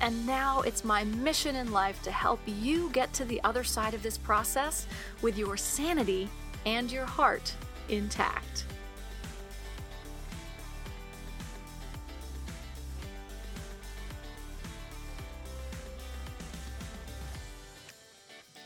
and 0.00 0.26
now 0.26 0.60
it's 0.62 0.84
my 0.84 1.04
mission 1.04 1.56
in 1.56 1.72
life 1.72 2.02
to 2.02 2.10
help 2.10 2.40
you 2.46 2.90
get 2.90 3.12
to 3.14 3.24
the 3.24 3.40
other 3.44 3.64
side 3.64 3.94
of 3.94 4.02
this 4.02 4.18
process 4.18 4.86
with 5.22 5.38
your 5.38 5.56
sanity 5.56 6.28
and 6.66 6.90
your 6.90 7.06
heart 7.06 7.54
intact. 7.88 8.64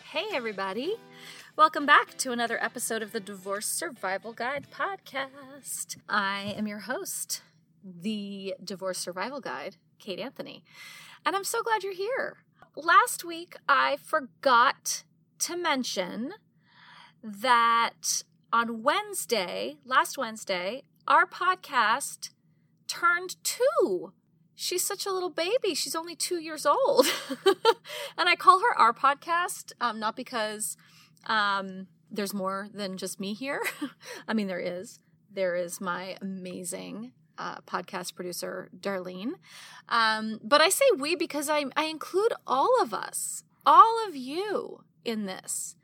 Hey, 0.04 0.26
everybody. 0.32 0.96
Welcome 1.54 1.86
back 1.86 2.16
to 2.18 2.32
another 2.32 2.62
episode 2.62 3.02
of 3.02 3.12
the 3.12 3.20
Divorce 3.20 3.66
Survival 3.66 4.32
Guide 4.32 4.66
podcast. 4.70 5.96
I 6.08 6.54
am 6.56 6.66
your 6.66 6.80
host, 6.80 7.42
the 7.84 8.54
Divorce 8.62 8.98
Survival 8.98 9.40
Guide, 9.40 9.76
Kate 9.98 10.18
Anthony 10.18 10.64
and 11.28 11.36
I'm 11.36 11.44
so 11.44 11.62
glad 11.62 11.82
you're 11.82 11.92
here. 11.92 12.38
Last 12.74 13.22
week, 13.22 13.54
I 13.68 13.98
forgot 14.02 15.04
to 15.40 15.58
mention 15.58 16.32
that 17.22 18.22
on 18.50 18.82
Wednesday, 18.82 19.76
last 19.84 20.16
Wednesday, 20.16 20.84
our 21.06 21.26
podcast 21.26 22.30
turned 22.86 23.36
two. 23.44 24.14
She's 24.54 24.82
such 24.86 25.04
a 25.04 25.12
little 25.12 25.28
baby. 25.28 25.74
She's 25.74 25.94
only 25.94 26.16
two 26.16 26.40
years 26.40 26.64
old. 26.64 27.04
and 28.16 28.26
I 28.26 28.34
call 28.34 28.60
her 28.60 28.78
our 28.78 28.94
podcast, 28.94 29.72
um, 29.82 30.00
not 30.00 30.16
because 30.16 30.78
um, 31.26 31.88
there's 32.10 32.32
more 32.32 32.70
than 32.72 32.96
just 32.96 33.20
me 33.20 33.34
here. 33.34 33.60
I 34.26 34.32
mean, 34.32 34.46
there 34.46 34.60
is. 34.60 34.98
There 35.30 35.56
is 35.56 35.78
my 35.78 36.16
amazing 36.22 37.12
uh, 37.38 37.60
podcast 37.66 38.14
producer 38.14 38.68
Darlene. 38.78 39.32
Um, 39.88 40.40
but 40.42 40.60
I 40.60 40.68
say 40.68 40.84
we 40.96 41.14
because 41.14 41.48
I, 41.48 41.64
I 41.76 41.84
include 41.84 42.32
all 42.46 42.80
of 42.82 42.92
us, 42.92 43.44
all 43.64 44.06
of 44.06 44.16
you 44.16 44.84
in 45.04 45.26
this. 45.26 45.76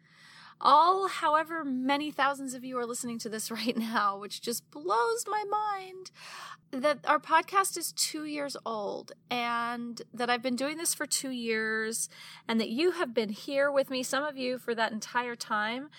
All, 0.64 1.08
however 1.08 1.62
many 1.62 2.10
thousands 2.10 2.54
of 2.54 2.64
you 2.64 2.78
are 2.78 2.86
listening 2.86 3.18
to 3.20 3.28
this 3.28 3.50
right 3.50 3.76
now, 3.76 4.18
which 4.18 4.40
just 4.40 4.70
blows 4.70 5.24
my 5.28 5.44
mind 5.44 6.10
that 6.70 6.98
our 7.06 7.20
podcast 7.20 7.76
is 7.76 7.92
two 7.92 8.24
years 8.24 8.56
old 8.66 9.12
and 9.30 10.02
that 10.12 10.28
I've 10.30 10.42
been 10.42 10.56
doing 10.56 10.76
this 10.76 10.94
for 10.94 11.06
two 11.06 11.30
years 11.30 12.08
and 12.48 12.60
that 12.60 12.70
you 12.70 12.92
have 12.92 13.14
been 13.14 13.28
here 13.28 13.70
with 13.70 13.90
me, 13.90 14.02
some 14.02 14.24
of 14.24 14.36
you, 14.36 14.58
for 14.58 14.74
that 14.74 14.90
entire 14.90 15.36
time. 15.36 15.90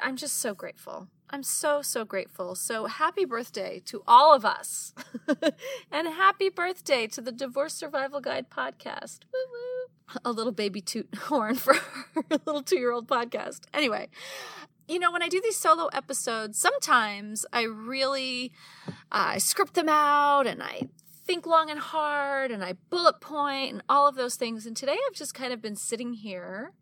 I'm 0.00 0.16
just 0.16 0.38
so 0.38 0.54
grateful. 0.54 1.08
I'm 1.28 1.42
so, 1.42 1.82
so 1.82 2.04
grateful. 2.04 2.54
So 2.54 2.86
happy 2.86 3.24
birthday 3.24 3.82
to 3.86 4.02
all 4.06 4.34
of 4.34 4.44
us. 4.44 4.94
and 5.90 6.08
happy 6.08 6.48
birthday 6.48 7.06
to 7.08 7.20
the 7.20 7.32
Divorce 7.32 7.74
Survival 7.74 8.20
Guide 8.20 8.48
podcast. 8.50 9.20
Woo 9.32 9.40
woo. 9.50 9.91
A 10.24 10.32
little 10.32 10.52
baby 10.52 10.80
toot 10.80 11.14
horn 11.16 11.54
for 11.54 11.74
a 12.16 12.40
little 12.46 12.62
two 12.62 12.78
year 12.78 12.92
old 12.92 13.06
podcast. 13.06 13.60
Anyway, 13.72 14.08
you 14.88 14.98
know, 14.98 15.10
when 15.12 15.22
I 15.22 15.28
do 15.28 15.40
these 15.40 15.56
solo 15.56 15.86
episodes, 15.88 16.58
sometimes 16.58 17.46
I 17.52 17.62
really 17.62 18.52
uh, 18.86 19.36
I 19.36 19.38
script 19.38 19.74
them 19.74 19.88
out 19.88 20.46
and 20.46 20.62
I 20.62 20.88
think 21.24 21.46
long 21.46 21.70
and 21.70 21.78
hard 21.78 22.50
and 22.50 22.64
I 22.64 22.74
bullet 22.90 23.20
point 23.20 23.72
and 23.72 23.82
all 23.88 24.08
of 24.08 24.16
those 24.16 24.36
things. 24.36 24.66
And 24.66 24.76
today 24.76 24.96
I've 25.08 25.14
just 25.14 25.34
kind 25.34 25.52
of 25.52 25.62
been 25.62 25.76
sitting 25.76 26.14
here 26.14 26.72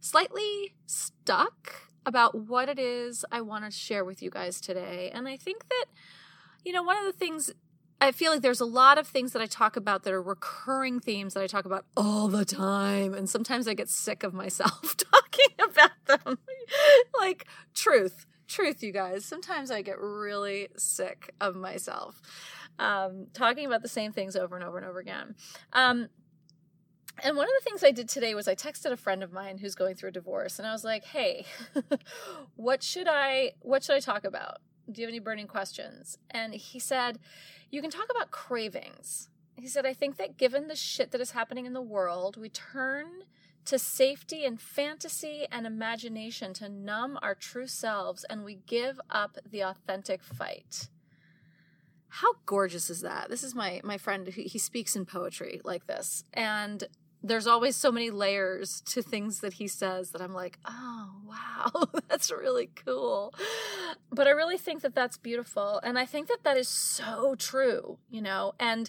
slightly 0.00 0.74
stuck 0.86 1.88
about 2.04 2.34
what 2.34 2.68
it 2.68 2.78
is 2.78 3.24
I 3.30 3.40
want 3.40 3.64
to 3.64 3.70
share 3.70 4.04
with 4.04 4.22
you 4.22 4.30
guys 4.30 4.60
today. 4.60 5.10
And 5.12 5.28
I 5.28 5.36
think 5.36 5.68
that, 5.68 5.86
you 6.64 6.72
know, 6.72 6.82
one 6.82 6.96
of 6.96 7.04
the 7.04 7.12
things 7.12 7.52
I 8.00 8.12
feel 8.12 8.30
like 8.32 8.42
there's 8.42 8.60
a 8.60 8.66
lot 8.66 8.96
of 8.98 9.06
things 9.06 9.32
that 9.32 9.42
I 9.42 9.46
talk 9.46 9.76
about 9.76 10.04
that 10.04 10.12
are 10.12 10.22
recurring 10.22 11.00
themes 11.00 11.34
that 11.34 11.42
I 11.42 11.46
talk 11.48 11.64
about 11.64 11.84
all 11.96 12.28
the 12.28 12.44
time. 12.44 13.12
And 13.12 13.28
sometimes 13.28 13.66
I 13.66 13.74
get 13.74 13.88
sick 13.88 14.22
of 14.22 14.32
myself 14.32 14.96
talking 15.12 15.54
about 15.58 15.90
them. 16.06 16.38
like 17.20 17.46
truth, 17.74 18.26
truth, 18.46 18.82
you 18.82 18.92
guys. 18.92 19.24
Sometimes 19.24 19.70
I 19.70 19.82
get 19.82 19.98
really 19.98 20.68
sick 20.76 21.34
of 21.40 21.56
myself 21.56 22.22
um, 22.78 23.26
talking 23.32 23.66
about 23.66 23.82
the 23.82 23.88
same 23.88 24.12
things 24.12 24.36
over 24.36 24.56
and 24.56 24.64
over 24.64 24.78
and 24.78 24.86
over 24.86 24.98
again. 24.98 25.34
Um, 25.72 26.08
and 27.22 27.36
one 27.36 27.46
of 27.46 27.52
the 27.58 27.64
things 27.68 27.82
I 27.82 27.90
did 27.90 28.08
today 28.08 28.34
was 28.34 28.46
I 28.46 28.54
texted 28.54 28.92
a 28.92 28.96
friend 28.96 29.24
of 29.24 29.32
mine 29.32 29.58
who's 29.58 29.74
going 29.74 29.96
through 29.96 30.10
a 30.10 30.12
divorce 30.12 30.58
and 30.58 30.68
I 30.68 30.72
was 30.72 30.84
like, 30.84 31.04
"Hey, 31.04 31.46
what 32.56 32.82
should 32.82 33.08
I 33.08 33.52
what 33.60 33.82
should 33.82 33.96
I 33.96 34.00
talk 34.00 34.24
about? 34.24 34.58
Do 34.90 35.00
you 35.00 35.06
have 35.06 35.10
any 35.10 35.18
burning 35.18 35.48
questions?" 35.48 36.16
And 36.30 36.54
he 36.54 36.78
said, 36.78 37.18
"You 37.70 37.80
can 37.80 37.90
talk 37.90 38.10
about 38.10 38.30
cravings." 38.30 39.28
He 39.56 39.68
said, 39.68 39.84
"I 39.84 39.94
think 39.94 40.16
that 40.16 40.36
given 40.36 40.68
the 40.68 40.76
shit 40.76 41.10
that 41.10 41.20
is 41.20 41.32
happening 41.32 41.66
in 41.66 41.72
the 41.72 41.82
world, 41.82 42.36
we 42.36 42.48
turn 42.48 43.24
to 43.64 43.78
safety 43.78 44.44
and 44.44 44.60
fantasy 44.60 45.46
and 45.50 45.66
imagination 45.66 46.54
to 46.54 46.68
numb 46.68 47.18
our 47.20 47.34
true 47.34 47.66
selves 47.66 48.24
and 48.24 48.44
we 48.44 48.54
give 48.54 49.00
up 49.10 49.38
the 49.44 49.60
authentic 49.60 50.22
fight." 50.22 50.88
How 52.08 52.34
gorgeous 52.46 52.88
is 52.88 53.02
that? 53.02 53.28
This 53.28 53.42
is 53.42 53.54
my 53.54 53.80
my 53.84 53.98
friend 53.98 54.26
he 54.28 54.58
speaks 54.58 54.96
in 54.96 55.04
poetry 55.04 55.60
like 55.64 55.86
this. 55.86 56.24
And 56.32 56.88
there's 57.22 57.46
always 57.46 57.74
so 57.74 57.90
many 57.90 58.10
layers 58.10 58.80
to 58.82 59.02
things 59.02 59.40
that 59.40 59.54
he 59.54 59.66
says 59.66 60.10
that 60.10 60.22
I'm 60.22 60.34
like, 60.34 60.58
oh, 60.64 61.10
wow, 61.26 61.88
that's 62.08 62.30
really 62.30 62.70
cool. 62.84 63.34
But 64.10 64.26
I 64.26 64.30
really 64.30 64.58
think 64.58 64.82
that 64.82 64.94
that's 64.94 65.16
beautiful. 65.16 65.80
And 65.82 65.98
I 65.98 66.06
think 66.06 66.28
that 66.28 66.44
that 66.44 66.56
is 66.56 66.68
so 66.68 67.34
true, 67.34 67.98
you 68.08 68.22
know? 68.22 68.54
And 68.60 68.88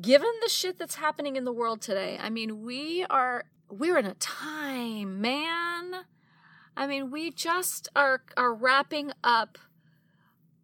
given 0.00 0.30
the 0.42 0.48
shit 0.48 0.78
that's 0.78 0.96
happening 0.96 1.36
in 1.36 1.44
the 1.44 1.52
world 1.52 1.80
today, 1.80 2.18
I 2.20 2.30
mean, 2.30 2.62
we 2.62 3.04
are, 3.10 3.44
we're 3.68 3.98
in 3.98 4.06
a 4.06 4.14
time, 4.14 5.20
man. 5.20 6.04
I 6.76 6.86
mean, 6.86 7.10
we 7.10 7.32
just 7.32 7.88
are, 7.96 8.22
are 8.36 8.54
wrapping 8.54 9.10
up 9.24 9.58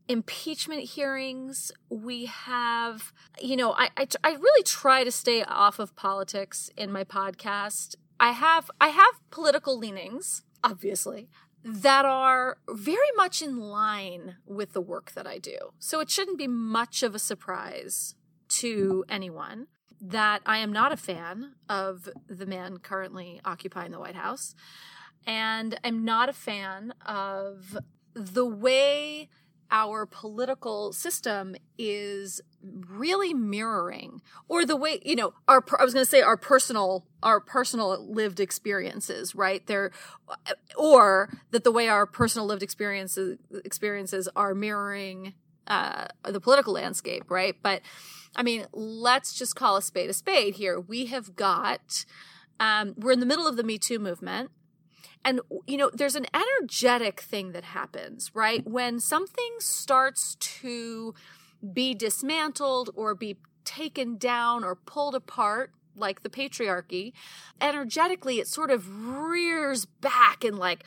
impeachment 0.09 0.82
hearings. 0.82 1.72
We 1.88 2.26
have, 2.26 3.12
you 3.41 3.56
know, 3.56 3.72
I, 3.72 3.91
I, 3.97 4.06
I 4.22 4.32
really 4.32 4.62
try 4.62 5.04
to 5.04 5.10
stay 5.10 5.42
off 5.42 5.78
of 5.78 5.97
politics 5.97 6.70
in 6.76 6.92
my 6.92 7.04
podcast. 7.04 7.97
I 8.20 8.32
have 8.32 8.70
I 8.81 8.88
have 8.88 9.15
political 9.31 9.78
leanings, 9.78 10.42
obviously, 10.62 11.28
that 11.65 12.04
are 12.04 12.59
very 12.69 12.98
much 13.16 13.42
in 13.42 13.56
line 13.59 14.37
with 14.47 14.72
the 14.72 14.81
work 14.81 15.12
that 15.12 15.26
I 15.26 15.38
do. 15.38 15.72
So 15.78 16.00
it 16.00 16.10
shouldn't 16.10 16.38
be 16.38 16.48
much 16.48 17.03
of 17.03 17.15
a 17.15 17.19
surprise 17.19 18.15
to 18.48 19.04
anyone 19.09 19.66
that 20.00 20.42
I 20.44 20.59
am 20.59 20.72
not 20.72 20.92
a 20.92 20.97
fan 20.97 21.54
of 21.69 22.09
the 22.28 22.47
man 22.47 22.78
currently 22.78 23.41
occupying 23.44 23.91
the 23.91 23.98
White 23.98 24.15
House. 24.15 24.54
And 25.26 25.78
I'm 25.82 26.04
not 26.04 26.28
a 26.28 26.34
fan 26.34 26.92
of 27.06 27.78
the 28.15 28.44
way 28.44 29.31
our 29.70 30.06
political 30.06 30.92
system 30.92 31.56
is 31.78 32.41
really 32.62 33.34
mirroring 33.34 34.22
or 34.48 34.64
the 34.64 34.76
way 34.76 35.00
you 35.04 35.16
know 35.16 35.34
our 35.48 35.62
i 35.78 35.84
was 35.84 35.92
going 35.92 36.04
to 36.04 36.10
say 36.10 36.22
our 36.22 36.36
personal 36.36 37.04
our 37.22 37.41
personal 37.41 38.06
lived 38.10 38.41
experiences 38.41 39.34
right? 39.34 39.66
There 39.66 39.91
or 40.77 41.30
that 41.50 41.65
the 41.65 41.71
way 41.71 41.89
our 41.89 42.06
personal 42.06 42.47
lived 42.47 42.62
experiences 42.62 43.39
experiences 43.65 44.28
are 44.36 44.54
mirroring 44.54 45.34
uh, 45.66 46.06
the 46.24 46.41
political 46.41 46.74
landscape 46.74 47.30
right? 47.30 47.56
But 47.62 47.83
i 48.36 48.42
mean 48.42 48.66
let's 48.72 49.34
just 49.34 49.56
call 49.56 49.77
a 49.77 49.83
spade 49.83 50.10
a 50.10 50.15
spade 50.15 50.54
here. 50.54 50.80
We 50.80 51.06
have 51.06 51.36
got 51.36 52.04
um, 52.60 52.94
we're 52.97 53.12
in 53.12 53.21
the 53.21 53.27
middle 53.27 53.47
of 53.47 53.56
the 53.56 53.65
me 53.65 53.78
too 53.78 53.98
movement 53.98 54.50
and, 55.24 55.41
you 55.66 55.77
know, 55.77 55.91
there's 55.92 56.16
an 56.16 56.27
energetic 56.34 57.21
thing 57.21 57.53
that 57.53 57.65
happens, 57.65 58.30
right? 58.34 58.66
When 58.66 59.01
something 59.01 59.54
starts 59.59 60.36
to 60.36 61.15
be 61.72 61.95
dismantled 61.95 62.91
or 62.95 63.15
be 63.15 63.36
taken 63.65 64.16
down 64.16 64.65
or 64.65 64.74
pulled 64.74 65.15
apart, 65.15 65.72
like 65.97 66.22
the 66.22 66.28
patriarchy, 66.28 67.12
energetically 67.60 68.39
it 68.39 68.48
sort 68.48 68.71
of 68.71 69.06
rears 69.09 69.86
back 69.86 70.45
and 70.45 70.59
like, 70.59 70.84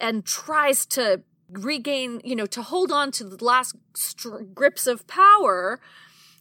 and 0.00 0.24
tries 0.24 0.86
to 0.86 1.22
regain, 1.48 2.20
you 2.24 2.34
know, 2.34 2.46
to 2.46 2.62
hold 2.62 2.90
on 2.90 3.10
to 3.12 3.24
the 3.24 3.42
last 3.44 3.76
grips 4.54 4.86
of 4.86 5.06
power 5.06 5.80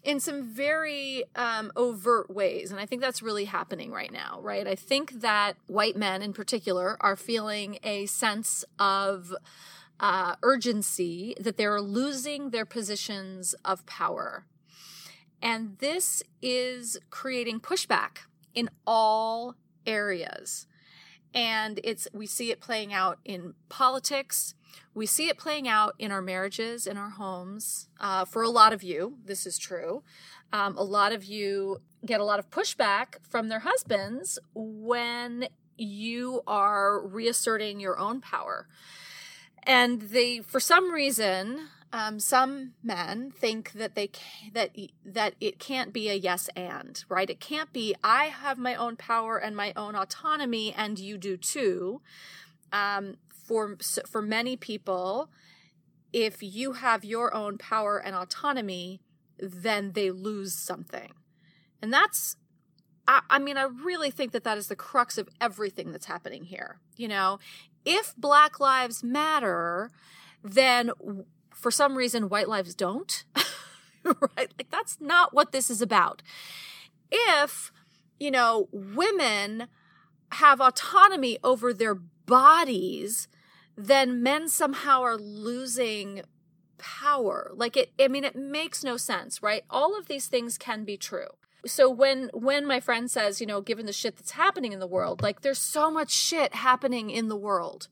in 0.06 0.19
some 0.19 0.44
very 0.44 1.24
um, 1.36 1.72
overt 1.75 2.30
ways. 2.30 2.72
And 2.72 2.80
I 2.80 2.86
think 2.86 3.02
that's 3.02 3.24
really 3.24 3.46
happening 3.46 3.92
right 3.92 4.12
now, 4.12 4.40
right? 4.42 4.68
I 4.68 4.75
think 4.75 5.22
that 5.22 5.57
white 5.66 5.98
men 5.98 6.22
in 6.22 6.31
particular 6.31 6.96
are 7.02 7.16
feeling 7.16 7.80
a 7.84 8.06
sense 8.06 8.63
of 8.78 9.36
uh, 10.00 10.36
urgency 10.44 11.36
that 11.40 11.57
they're 11.57 11.81
losing 11.81 12.52
their 12.52 12.66
positions 12.66 13.56
of 13.66 13.86
power. 13.88 14.46
And 15.42 15.78
this 15.80 16.22
is 16.42 16.98
creating 17.10 17.62
pushback 17.62 18.19
in 18.54 18.69
all 18.86 19.56
areas. 19.88 20.68
And 21.36 21.82
it's 21.84 22.08
we 22.14 22.26
see 22.26 22.50
it 22.50 22.62
playing 22.62 22.94
out 22.94 23.20
in 23.26 23.54
politics, 23.70 24.56
we 24.94 25.06
see 25.06 25.28
it 25.28 25.38
playing 25.38 25.68
out 25.68 25.94
in 26.00 26.12
our 26.12 26.22
marriages, 26.22 26.88
in 26.88 26.98
our 26.98 27.10
homes. 27.10 27.90
Uh, 28.00 28.24
for 28.24 28.42
a 28.42 28.50
lot 28.50 28.72
of 28.72 28.82
you, 28.82 29.18
this 29.26 29.46
is 29.46 29.58
true. 29.58 30.02
Um, 30.54 30.78
a 30.78 30.84
lot 30.84 31.12
of 31.12 31.26
you 31.26 31.82
get 32.06 32.22
a 32.22 32.24
lot 32.24 32.40
of 32.40 32.50
pushback 32.50 33.16
from 33.30 33.50
their 33.50 33.60
husbands 33.60 34.40
when 34.54 35.50
you 35.78 36.42
are 36.48 37.06
reasserting 37.06 37.82
your 37.82 38.00
own 38.00 38.22
power. 38.22 38.68
And 39.64 40.04
they, 40.04 40.40
for 40.40 40.60
some 40.60 40.92
reason, 40.92 41.68
um, 41.95 42.19
some 42.19 42.74
men 42.83 43.31
think 43.31 43.71
that 43.71 43.95
they 43.95 44.12
that 44.53 44.75
that 45.06 45.36
it 45.39 45.59
can't 45.59 45.94
be 45.94 46.09
a 46.09 46.13
yes 46.13 46.50
and 46.56 47.03
right. 47.07 47.30
It 47.30 47.39
can't 47.39 47.71
be 47.71 47.95
I 48.03 48.25
have 48.25 48.57
my 48.57 48.75
own 48.75 48.97
power 48.97 49.38
and 49.38 49.56
my 49.56 49.71
own 49.77 49.95
autonomy, 49.95 50.74
and 50.75 51.00
you 51.00 51.18
do 51.18 51.38
too. 51.38 52.01
Um, 52.74 53.15
for 53.45 53.77
for 54.09 54.21
many 54.21 54.57
people 54.57 55.30
if 56.12 56.42
you 56.42 56.74
have 56.74 57.06
your 57.06 57.33
own 57.33 57.57
power 57.57 57.98
and 57.98 58.15
autonomy 58.15 59.01
then 59.38 59.91
they 59.91 60.12
lose 60.12 60.57
something 60.65 61.12
and 61.81 61.94
that's 61.94 62.38
I, 63.07 63.21
I, 63.30 63.39
mean 63.39 63.57
i 63.57 63.63
really 63.63 64.09
think 64.12 64.31
that 64.31 64.44
that 64.45 64.57
is 64.57 64.68
the 64.68 64.75
crux 64.75 65.18
of 65.18 65.30
everything 65.39 65.91
that's 65.91 66.07
happening 66.07 66.45
here 66.45 66.80
you 66.95 67.07
know 67.07 67.39
if 67.86 68.15
black 68.15 68.59
lives 68.59 69.03
matter 69.03 69.91
then 70.44 70.91
for 71.65 71.71
some 71.71 71.97
reason 71.97 72.29
white 72.29 72.47
lives 72.47 72.75
don't 72.75 73.23
right 74.03 74.53
like 74.56 74.69
that's 74.69 75.01
not 75.01 75.33
what 75.33 75.51
this 75.51 75.71
is 75.71 75.81
about 75.81 76.21
if 77.09 77.71
you 78.19 78.29
know 78.29 78.69
women 78.71 79.67
have 80.33 80.62
autonomy 80.62 81.39
over 81.44 81.73
their 81.73 81.95
bodies 81.95 83.27
then 83.75 84.21
men 84.21 84.47
somehow 84.47 85.01
are 85.01 85.17
losing 85.17 86.21
power. 86.77 87.51
Like 87.56 87.77
it, 87.77 87.91
I 88.00 88.07
mean, 88.07 88.23
it 88.23 88.35
makes 88.35 88.83
no 88.83 88.97
sense, 88.97 89.41
right? 89.41 89.63
All 89.69 89.97
of 89.97 90.07
these 90.07 90.27
things 90.27 90.57
can 90.57 90.83
be 90.83 90.97
true. 90.97 91.29
So 91.65 91.89
when 91.89 92.29
when 92.33 92.67
my 92.67 92.79
friend 92.79 93.09
says, 93.09 93.41
you 93.41 93.47
know, 93.47 93.62
given 93.62 93.85
the 93.85 93.94
shit 93.94 94.17
that's 94.17 94.31
happening 94.31 94.71
in 94.71 94.79
the 94.79 94.88
world, 94.88 95.21
like 95.21 95.41
there's 95.41 95.59
so 95.59 95.89
much 95.89 96.12
shit 96.12 96.53
happening 96.53 97.09
in 97.09 97.27
the 97.27 97.35
world. 97.35 97.88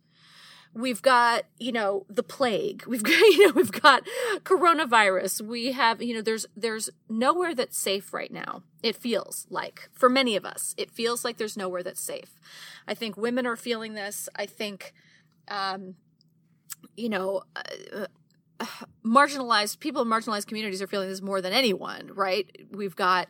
We've 0.75 1.01
got, 1.01 1.45
you 1.59 1.71
know, 1.71 2.05
the 2.09 2.23
plague. 2.23 2.85
We've 2.87 3.03
got, 3.03 3.19
you 3.19 3.47
know, 3.47 3.53
we've 3.53 3.71
got 3.71 4.03
coronavirus. 4.43 5.41
We 5.41 5.71
have, 5.73 6.01
you 6.01 6.15
know, 6.15 6.21
there's 6.21 6.45
there's 6.55 6.89
nowhere 7.07 7.53
that's 7.53 7.77
safe 7.77 8.13
right 8.13 8.31
now. 8.31 8.63
It 8.81 8.95
feels 8.95 9.45
like 9.49 9.89
for 9.93 10.09
many 10.09 10.35
of 10.35 10.45
us, 10.45 10.73
it 10.77 10.89
feels 10.89 11.23
like 11.23 11.37
there's 11.37 11.55
nowhere 11.55 11.83
that's 11.83 12.01
safe. 12.01 12.39
I 12.87 12.93
think 12.93 13.17
women 13.17 13.45
are 13.45 13.55
feeling 13.55 13.93
this. 13.93 14.27
I 14.35 14.45
think 14.45 14.93
um, 15.47 15.95
you 16.95 17.09
know, 17.09 17.43
uh, 17.55 18.05
uh, 18.59 18.65
marginalized 19.05 19.79
people 19.79 20.01
in 20.01 20.07
marginalized 20.07 20.47
communities 20.47 20.81
are 20.81 20.87
feeling 20.87 21.09
this 21.09 21.21
more 21.21 21.41
than 21.41 21.53
anyone, 21.53 22.11
right? 22.13 22.49
We've 22.71 22.95
got 22.95 23.27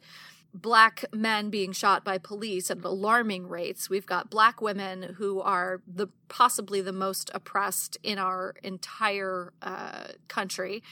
black 0.53 1.03
men 1.11 1.49
being 1.49 1.71
shot 1.71 2.05
by 2.05 2.17
police 2.17 2.69
at 2.69 2.83
alarming 2.83 3.47
rates. 3.47 3.89
We've 3.89 4.05
got 4.05 4.29
black 4.29 4.61
women 4.61 5.15
who 5.17 5.41
are 5.41 5.81
the 5.87 6.07
possibly 6.27 6.81
the 6.81 6.93
most 6.93 7.31
oppressed 7.33 7.97
in 8.03 8.19
our 8.19 8.55
entire 8.63 9.53
uh, 9.61 10.09
country. 10.27 10.83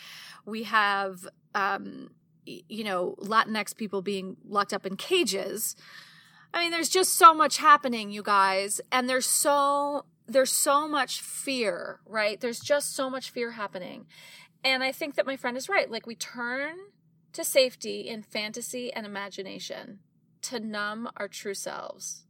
We 0.46 0.64
have, 0.64 1.28
um, 1.54 2.10
you 2.46 2.84
know, 2.84 3.16
Latinx 3.20 3.76
people 3.76 4.02
being 4.02 4.38
locked 4.44 4.74
up 4.74 4.86
in 4.86 4.98
cages. 4.98 5.76
I 6.54 6.64
mean, 6.64 6.72
there's 6.72 6.90
just 6.90 7.16
so 7.16 7.34
much 7.34 7.58
happening, 7.58 8.12
you 8.12 8.24
guys, 8.24 8.82
and 8.92 9.08
there's 9.08 9.28
so 9.28 10.06
there's 10.28 10.52
so 10.52 10.88
much 10.88 11.22
fear, 11.22 12.00
right? 12.06 12.40
There's 12.40 12.60
just 12.60 12.96
so 12.96 13.10
much 13.10 13.32
fear 13.32 13.52
happening. 13.52 14.06
And 14.64 14.84
I 14.84 14.92
think 14.92 15.16
that 15.16 15.26
my 15.26 15.36
friend 15.36 15.58
is 15.58 15.68
right. 15.70 15.90
Like 15.90 16.08
we 16.08 16.16
turn 16.16 16.78
to 17.34 17.44
safety 17.44 18.02
in 18.02 18.24
fantasy 18.24 18.92
and 18.92 19.06
imagination 19.06 20.00
to 20.44 20.60
numb 20.60 21.10
our 21.18 21.28
true 21.28 21.54
selves. 21.54 22.26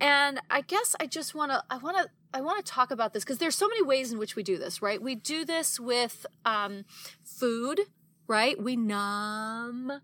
And 0.00 0.40
I 0.50 0.60
guess 0.60 0.94
I 1.00 1.06
just 1.06 1.34
want 1.34 1.52
to 1.52 1.62
I 1.70 1.78
want 1.78 1.96
to 1.96 2.10
I 2.34 2.40
want 2.42 2.64
to 2.64 2.70
talk 2.70 2.90
about 2.90 3.12
this 3.12 3.24
because 3.24 3.38
there's 3.38 3.54
so 3.54 3.68
many 3.68 3.82
ways 3.82 4.12
in 4.12 4.18
which 4.18 4.36
we 4.36 4.42
do 4.42 4.58
this, 4.58 4.82
right? 4.82 5.00
We 5.00 5.14
do 5.14 5.44
this 5.44 5.80
with 5.80 6.26
um, 6.44 6.84
food, 7.22 7.80
right? 8.26 8.60
We 8.60 8.76
numb 8.76 10.00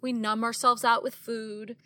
we 0.00 0.12
numb 0.12 0.44
ourselves 0.44 0.84
out 0.84 1.02
with 1.02 1.14
food. 1.14 1.76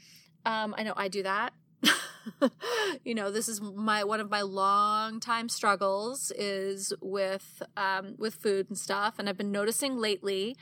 Um, 0.45 0.75
I 0.77 0.83
know 0.83 0.93
I 0.97 1.09
do 1.09 1.23
that. 1.25 1.53
you 3.05 3.15
know, 3.15 3.31
this 3.31 3.49
is 3.49 3.61
my 3.61 4.05
one 4.05 4.21
of 4.21 4.31
my 4.31 4.43
long 4.43 5.21
time 5.21 5.49
struggles 5.49 6.31
is 6.37 6.93
with 7.01 7.63
um, 7.77 8.15
with 8.19 8.35
food 8.35 8.69
and 8.69 8.79
stuff, 8.79 9.19
and 9.19 9.29
I've 9.29 9.37
been 9.37 9.53
noticing 9.53 9.97
lately 9.97 10.57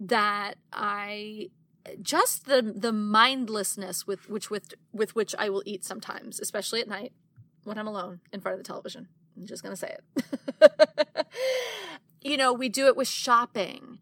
that 0.00 0.54
I 0.72 1.48
just 2.02 2.46
the 2.46 2.62
the 2.62 2.92
mindlessness 2.92 4.06
with 4.06 4.28
which 4.28 4.50
with 4.50 4.74
with 4.92 5.14
which 5.14 5.34
I 5.38 5.48
will 5.48 5.62
eat 5.64 5.84
sometimes, 5.84 6.40
especially 6.40 6.80
at 6.80 6.88
night 6.88 7.12
when 7.64 7.78
I'm 7.78 7.86
alone 7.86 8.20
in 8.32 8.40
front 8.40 8.58
of 8.58 8.64
the 8.64 8.66
television. 8.66 9.08
I'm 9.36 9.46
just 9.46 9.62
gonna 9.62 9.76
say 9.76 9.96
it. 10.16 11.26
you 12.22 12.36
know, 12.36 12.52
we 12.52 12.68
do 12.68 12.86
it 12.86 12.96
with 12.96 13.08
shopping. 13.08 13.98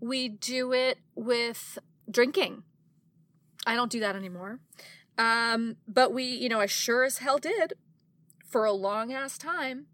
We 0.00 0.28
do 0.28 0.72
it 0.72 0.98
with 1.14 1.78
drinking. 2.10 2.62
I 3.66 3.74
don't 3.74 3.90
do 3.90 4.00
that 4.00 4.16
anymore. 4.16 4.60
Um, 5.18 5.76
but 5.86 6.12
we, 6.12 6.24
you 6.24 6.48
know, 6.48 6.60
I 6.60 6.66
sure 6.66 7.04
as 7.04 7.18
hell 7.18 7.38
did 7.38 7.74
for 8.46 8.64
a 8.64 8.72
long 8.72 9.12
ass 9.12 9.36
time. 9.36 9.86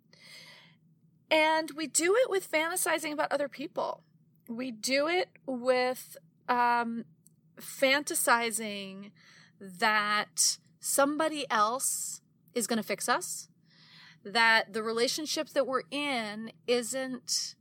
And 1.31 1.71
we 1.75 1.87
do 1.87 2.15
it 2.15 2.31
with 2.31 2.51
fantasizing 2.51 3.13
about 3.13 3.33
other 3.33 3.49
people. 3.49 4.03
We 4.49 4.71
do 4.71 5.09
it 5.09 5.29
with 5.47 6.17
um, 6.49 7.05
fantasizing 7.59 9.11
that 9.61 10.59
somebody 10.81 11.47
else 11.51 12.21
is 12.55 12.67
going 12.67 12.77
to 12.77 12.83
fix 12.83 13.09
us, 13.09 13.49
that 14.25 14.73
the 14.73 14.83
relationship 14.83 15.51
that 15.51 15.67
we're 15.67 15.83
in 15.91 16.53
isn't 16.67 17.55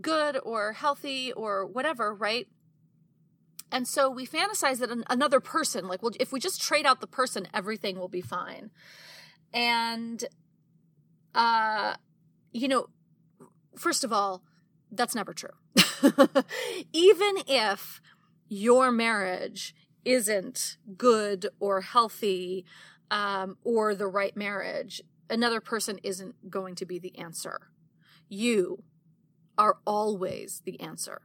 good 0.00 0.38
or 0.42 0.74
healthy 0.74 1.32
or 1.32 1.66
whatever, 1.66 2.14
right? 2.14 2.48
And 3.70 3.88
so 3.88 4.08
we 4.10 4.26
fantasize 4.26 4.78
that 4.78 4.90
an, 4.90 5.04
another 5.10 5.40
person, 5.40 5.88
like, 5.88 6.02
well, 6.02 6.12
if 6.20 6.32
we 6.32 6.38
just 6.38 6.60
trade 6.60 6.86
out 6.86 7.00
the 7.00 7.06
person, 7.06 7.48
everything 7.52 7.98
will 7.98 8.08
be 8.08 8.20
fine. 8.20 8.70
And, 9.52 10.24
uh, 11.34 11.94
you 12.52 12.68
know, 12.68 12.86
first 13.76 14.04
of 14.04 14.12
all, 14.12 14.42
that's 14.92 15.14
never 15.14 15.32
true. 15.32 15.50
Even 16.92 17.34
if 17.46 18.00
your 18.48 18.90
marriage 18.90 19.74
isn't 20.04 20.76
good 20.96 21.48
or 21.58 21.80
healthy 21.80 22.64
um, 23.10 23.56
or 23.64 23.94
the 23.94 24.06
right 24.06 24.36
marriage, 24.36 25.02
another 25.30 25.60
person 25.60 25.98
isn't 26.02 26.50
going 26.50 26.74
to 26.76 26.84
be 26.86 26.98
the 26.98 27.16
answer. 27.18 27.68
You 28.28 28.82
are 29.58 29.78
always 29.86 30.62
the 30.64 30.80
answer. 30.80 31.22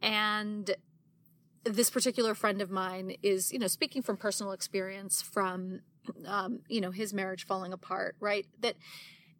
And 0.00 0.74
this 1.64 1.90
particular 1.90 2.34
friend 2.34 2.60
of 2.60 2.70
mine 2.70 3.16
is, 3.22 3.52
you 3.52 3.58
know, 3.58 3.66
speaking 3.68 4.02
from 4.02 4.16
personal 4.16 4.52
experience 4.52 5.22
from, 5.22 5.80
um, 6.26 6.60
you 6.68 6.80
know, 6.80 6.90
his 6.90 7.14
marriage 7.14 7.46
falling 7.46 7.72
apart, 7.72 8.16
right? 8.20 8.46
That, 8.60 8.76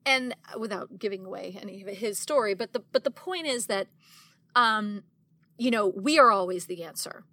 and 0.05 0.35
without 0.59 0.99
giving 0.99 1.25
away 1.25 1.59
any 1.61 1.83
of 1.83 1.89
his 1.89 2.19
story, 2.19 2.55
but 2.55 2.73
the 2.73 2.83
but 2.93 3.05
the 3.05 3.11
point 3.11 3.47
is 3.47 3.67
that, 3.67 3.89
um, 4.55 5.03
you 5.59 5.71
know, 5.71 5.89
we 5.89 6.19
are 6.19 6.31
always 6.31 6.67
the 6.67 6.83
answer. 6.83 7.25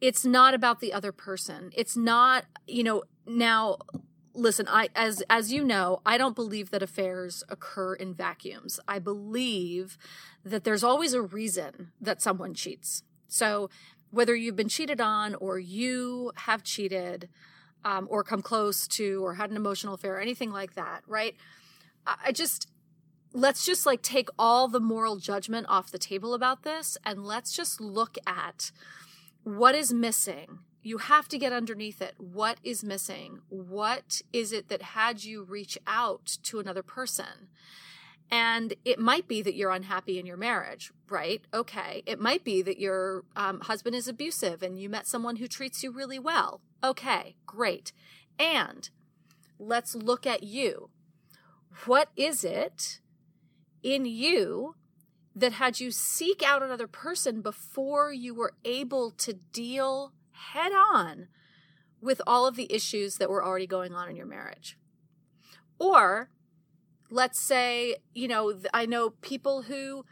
It's 0.00 0.24
not 0.24 0.54
about 0.54 0.80
the 0.80 0.92
other 0.92 1.12
person. 1.12 1.70
It's 1.74 1.96
not, 1.96 2.44
you 2.66 2.82
know, 2.82 3.02
now 3.26 3.78
listen 4.36 4.66
i 4.68 4.88
as 4.96 5.22
as 5.30 5.52
you 5.52 5.62
know 5.62 6.02
i 6.04 6.18
don't 6.18 6.34
believe 6.34 6.72
that 6.72 6.82
affairs 6.82 7.44
occur 7.48 7.94
in 7.94 8.12
vacuums 8.12 8.80
i 8.88 8.98
believe 8.98 9.96
that 10.44 10.64
there's 10.64 10.82
always 10.82 11.12
a 11.12 11.22
reason 11.22 11.92
that 12.00 12.20
someone 12.20 12.52
cheats 12.52 13.04
so 13.28 13.70
whether 14.10 14.34
you've 14.34 14.56
been 14.56 14.68
cheated 14.68 15.00
on 15.00 15.34
or 15.36 15.58
you 15.58 16.32
have 16.36 16.62
cheated 16.62 17.28
um, 17.84 18.06
or 18.10 18.24
come 18.24 18.42
close 18.42 18.88
to 18.88 19.24
or 19.24 19.34
had 19.34 19.50
an 19.50 19.56
emotional 19.56 19.94
affair 19.94 20.16
or 20.16 20.20
anything 20.20 20.50
like 20.50 20.74
that, 20.74 21.02
right? 21.06 21.36
I 22.06 22.32
just 22.32 22.68
let's 23.32 23.66
just 23.66 23.84
like 23.84 24.00
take 24.00 24.28
all 24.38 24.68
the 24.68 24.80
moral 24.80 25.16
judgment 25.16 25.66
off 25.68 25.90
the 25.90 25.98
table 25.98 26.34
about 26.34 26.62
this 26.62 26.96
and 27.04 27.24
let's 27.24 27.54
just 27.54 27.80
look 27.80 28.16
at 28.26 28.70
what 29.42 29.74
is 29.74 29.92
missing. 29.92 30.60
You 30.82 30.98
have 30.98 31.28
to 31.28 31.38
get 31.38 31.52
underneath 31.52 32.00
it. 32.00 32.14
What 32.18 32.58
is 32.62 32.84
missing? 32.84 33.40
What 33.48 34.22
is 34.32 34.52
it 34.52 34.68
that 34.68 34.82
had 34.82 35.24
you 35.24 35.42
reach 35.42 35.78
out 35.86 36.38
to 36.44 36.60
another 36.60 36.82
person? 36.82 37.48
And 38.30 38.74
it 38.84 38.98
might 38.98 39.28
be 39.28 39.42
that 39.42 39.54
you're 39.54 39.70
unhappy 39.70 40.18
in 40.18 40.26
your 40.26 40.36
marriage, 40.36 40.92
right? 41.08 41.42
Okay. 41.52 42.02
It 42.06 42.20
might 42.20 42.44
be 42.44 42.62
that 42.62 42.78
your 42.78 43.24
um, 43.36 43.60
husband 43.60 43.94
is 43.96 44.08
abusive 44.08 44.62
and 44.62 44.78
you 44.78 44.88
met 44.88 45.06
someone 45.06 45.36
who 45.36 45.46
treats 45.46 45.82
you 45.82 45.90
really 45.90 46.18
well. 46.18 46.60
Okay, 46.82 47.36
great. 47.46 47.92
And 48.38 48.88
let's 49.58 49.94
look 49.94 50.26
at 50.26 50.42
you. 50.42 50.90
What 51.86 52.08
is 52.16 52.44
it 52.44 53.00
in 53.82 54.04
you 54.04 54.74
that 55.34 55.52
had 55.52 55.80
you 55.80 55.90
seek 55.90 56.42
out 56.42 56.62
another 56.62 56.86
person 56.86 57.42
before 57.42 58.12
you 58.12 58.34
were 58.34 58.54
able 58.64 59.10
to 59.10 59.32
deal 59.32 60.12
head 60.52 60.72
on 60.72 61.28
with 62.00 62.20
all 62.26 62.46
of 62.46 62.56
the 62.56 62.72
issues 62.72 63.16
that 63.16 63.28
were 63.30 63.44
already 63.44 63.66
going 63.66 63.92
on 63.92 64.08
in 64.08 64.16
your 64.16 64.26
marriage? 64.26 64.78
Or 65.78 66.30
let's 67.10 67.40
say, 67.40 67.96
you 68.12 68.28
know, 68.28 68.60
I 68.72 68.86
know 68.86 69.10
people 69.10 69.62
who 69.62 70.04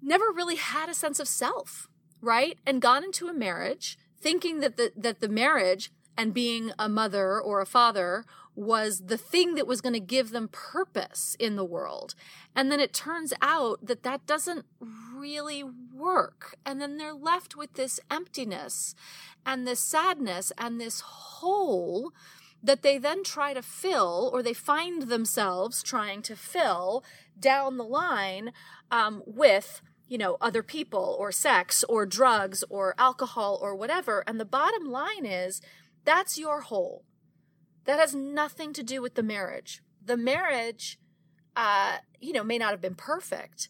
never 0.00 0.26
really 0.34 0.56
had 0.56 0.88
a 0.88 0.94
sense 0.94 1.20
of 1.20 1.28
self, 1.28 1.88
right? 2.20 2.58
And 2.66 2.82
gone 2.82 3.04
into 3.04 3.28
a 3.28 3.34
marriage 3.34 3.98
thinking 4.20 4.60
that 4.60 4.76
the, 4.76 4.92
that 4.96 5.20
the 5.20 5.28
marriage 5.28 5.90
and 6.16 6.34
being 6.34 6.72
a 6.78 6.88
mother 6.88 7.40
or 7.40 7.60
a 7.60 7.66
father 7.66 8.24
was 8.54 9.04
the 9.06 9.16
thing 9.16 9.54
that 9.54 9.66
was 9.66 9.80
going 9.80 9.94
to 9.94 10.00
give 10.00 10.30
them 10.30 10.48
purpose 10.48 11.36
in 11.38 11.56
the 11.56 11.64
world. 11.64 12.14
And 12.54 12.70
then 12.70 12.80
it 12.80 12.92
turns 12.92 13.32
out 13.40 13.86
that 13.86 14.02
that 14.02 14.26
doesn't 14.26 14.66
really 15.14 15.64
work. 15.94 16.56
And 16.66 16.80
then 16.80 16.98
they're 16.98 17.14
left 17.14 17.56
with 17.56 17.74
this 17.74 17.98
emptiness 18.10 18.94
and 19.46 19.66
this 19.66 19.80
sadness 19.80 20.52
and 20.58 20.80
this 20.80 21.00
hole 21.00 22.12
that 22.62 22.82
they 22.82 22.96
then 22.98 23.24
try 23.24 23.54
to 23.54 23.62
fill 23.62 24.30
or 24.32 24.42
they 24.42 24.52
find 24.52 25.02
themselves 25.02 25.82
trying 25.82 26.22
to 26.22 26.36
fill 26.36 27.02
down 27.38 27.76
the 27.76 27.84
line 27.84 28.52
um, 28.90 29.22
with 29.26 29.82
you 30.08 30.18
know 30.18 30.36
other 30.40 30.62
people 30.62 31.16
or 31.18 31.32
sex 31.32 31.82
or 31.88 32.04
drugs 32.04 32.62
or 32.68 32.94
alcohol 32.98 33.58
or 33.62 33.74
whatever 33.74 34.22
and 34.26 34.38
the 34.38 34.44
bottom 34.44 34.90
line 34.90 35.24
is 35.24 35.60
that's 36.04 36.38
your 36.38 36.60
hole 36.60 37.02
that 37.84 37.98
has 37.98 38.14
nothing 38.14 38.72
to 38.72 38.82
do 38.82 39.02
with 39.02 39.14
the 39.14 39.22
marriage. 39.22 39.82
The 40.04 40.16
marriage, 40.16 40.98
uh, 41.56 41.98
you 42.20 42.32
know, 42.32 42.44
may 42.44 42.58
not 42.58 42.70
have 42.70 42.80
been 42.80 42.94
perfect, 42.94 43.68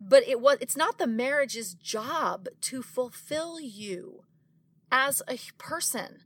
but 0.00 0.26
it 0.26 0.40
was 0.40 0.58
it's 0.60 0.76
not 0.76 0.98
the 0.98 1.06
marriage's 1.06 1.74
job 1.74 2.48
to 2.62 2.82
fulfill 2.82 3.60
you 3.60 4.24
as 4.90 5.22
a 5.28 5.38
person. 5.58 6.20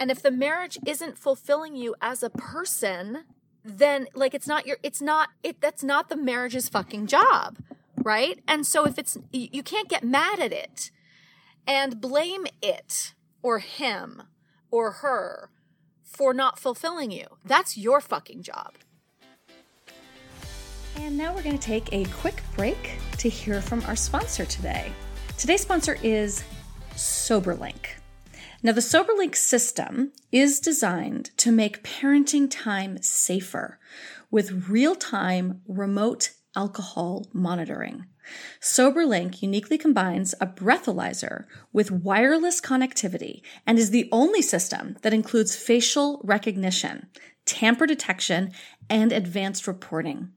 And 0.00 0.10
if 0.10 0.22
the 0.22 0.30
marriage 0.30 0.78
isn't 0.86 1.18
fulfilling 1.18 1.76
you 1.76 1.94
as 2.00 2.22
a 2.22 2.30
person, 2.30 3.24
then 3.64 4.06
like 4.14 4.34
it's 4.34 4.46
not 4.46 4.66
your 4.66 4.78
it's 4.82 5.02
not 5.02 5.28
it 5.42 5.60
that's 5.60 5.82
not 5.82 6.08
the 6.08 6.16
marriage's 6.16 6.68
fucking 6.68 7.06
job, 7.06 7.58
right? 8.02 8.40
And 8.48 8.66
so 8.66 8.86
if 8.86 8.98
it's 8.98 9.18
you 9.32 9.62
can't 9.62 9.88
get 9.88 10.04
mad 10.04 10.40
at 10.40 10.52
it 10.52 10.90
and 11.66 12.00
blame 12.00 12.46
it 12.62 13.14
or 13.42 13.58
him 13.58 14.22
or 14.70 14.92
her 14.92 15.50
for 16.06 16.32
not 16.32 16.58
fulfilling 16.58 17.10
you. 17.10 17.26
That's 17.44 17.76
your 17.76 18.00
fucking 18.00 18.42
job. 18.42 18.74
And 20.96 21.18
now 21.18 21.34
we're 21.34 21.42
going 21.42 21.58
to 21.58 21.64
take 21.64 21.92
a 21.92 22.04
quick 22.06 22.42
break 22.56 22.92
to 23.18 23.28
hear 23.28 23.60
from 23.60 23.82
our 23.82 23.96
sponsor 23.96 24.46
today. 24.46 24.90
Today's 25.36 25.60
sponsor 25.60 25.98
is 26.02 26.42
SoberLink. 26.94 27.98
Now, 28.62 28.72
the 28.72 28.80
SoberLink 28.80 29.36
system 29.36 30.12
is 30.32 30.58
designed 30.60 31.36
to 31.36 31.52
make 31.52 31.84
parenting 31.84 32.48
time 32.50 33.02
safer 33.02 33.78
with 34.30 34.68
real 34.68 34.94
time 34.94 35.60
remote 35.68 36.30
alcohol 36.56 37.26
monitoring. 37.32 38.06
SoberLink 38.60 39.42
uniquely 39.42 39.78
combines 39.78 40.34
a 40.40 40.46
breathalyzer 40.46 41.44
with 41.72 41.90
wireless 41.90 42.60
connectivity 42.60 43.42
and 43.66 43.78
is 43.78 43.90
the 43.90 44.08
only 44.10 44.42
system 44.42 44.96
that 45.02 45.14
includes 45.14 45.54
facial 45.54 46.20
recognition, 46.24 47.06
tamper 47.44 47.86
detection, 47.86 48.52
and 48.90 49.12
advanced 49.12 49.66
reporting. 49.68 50.30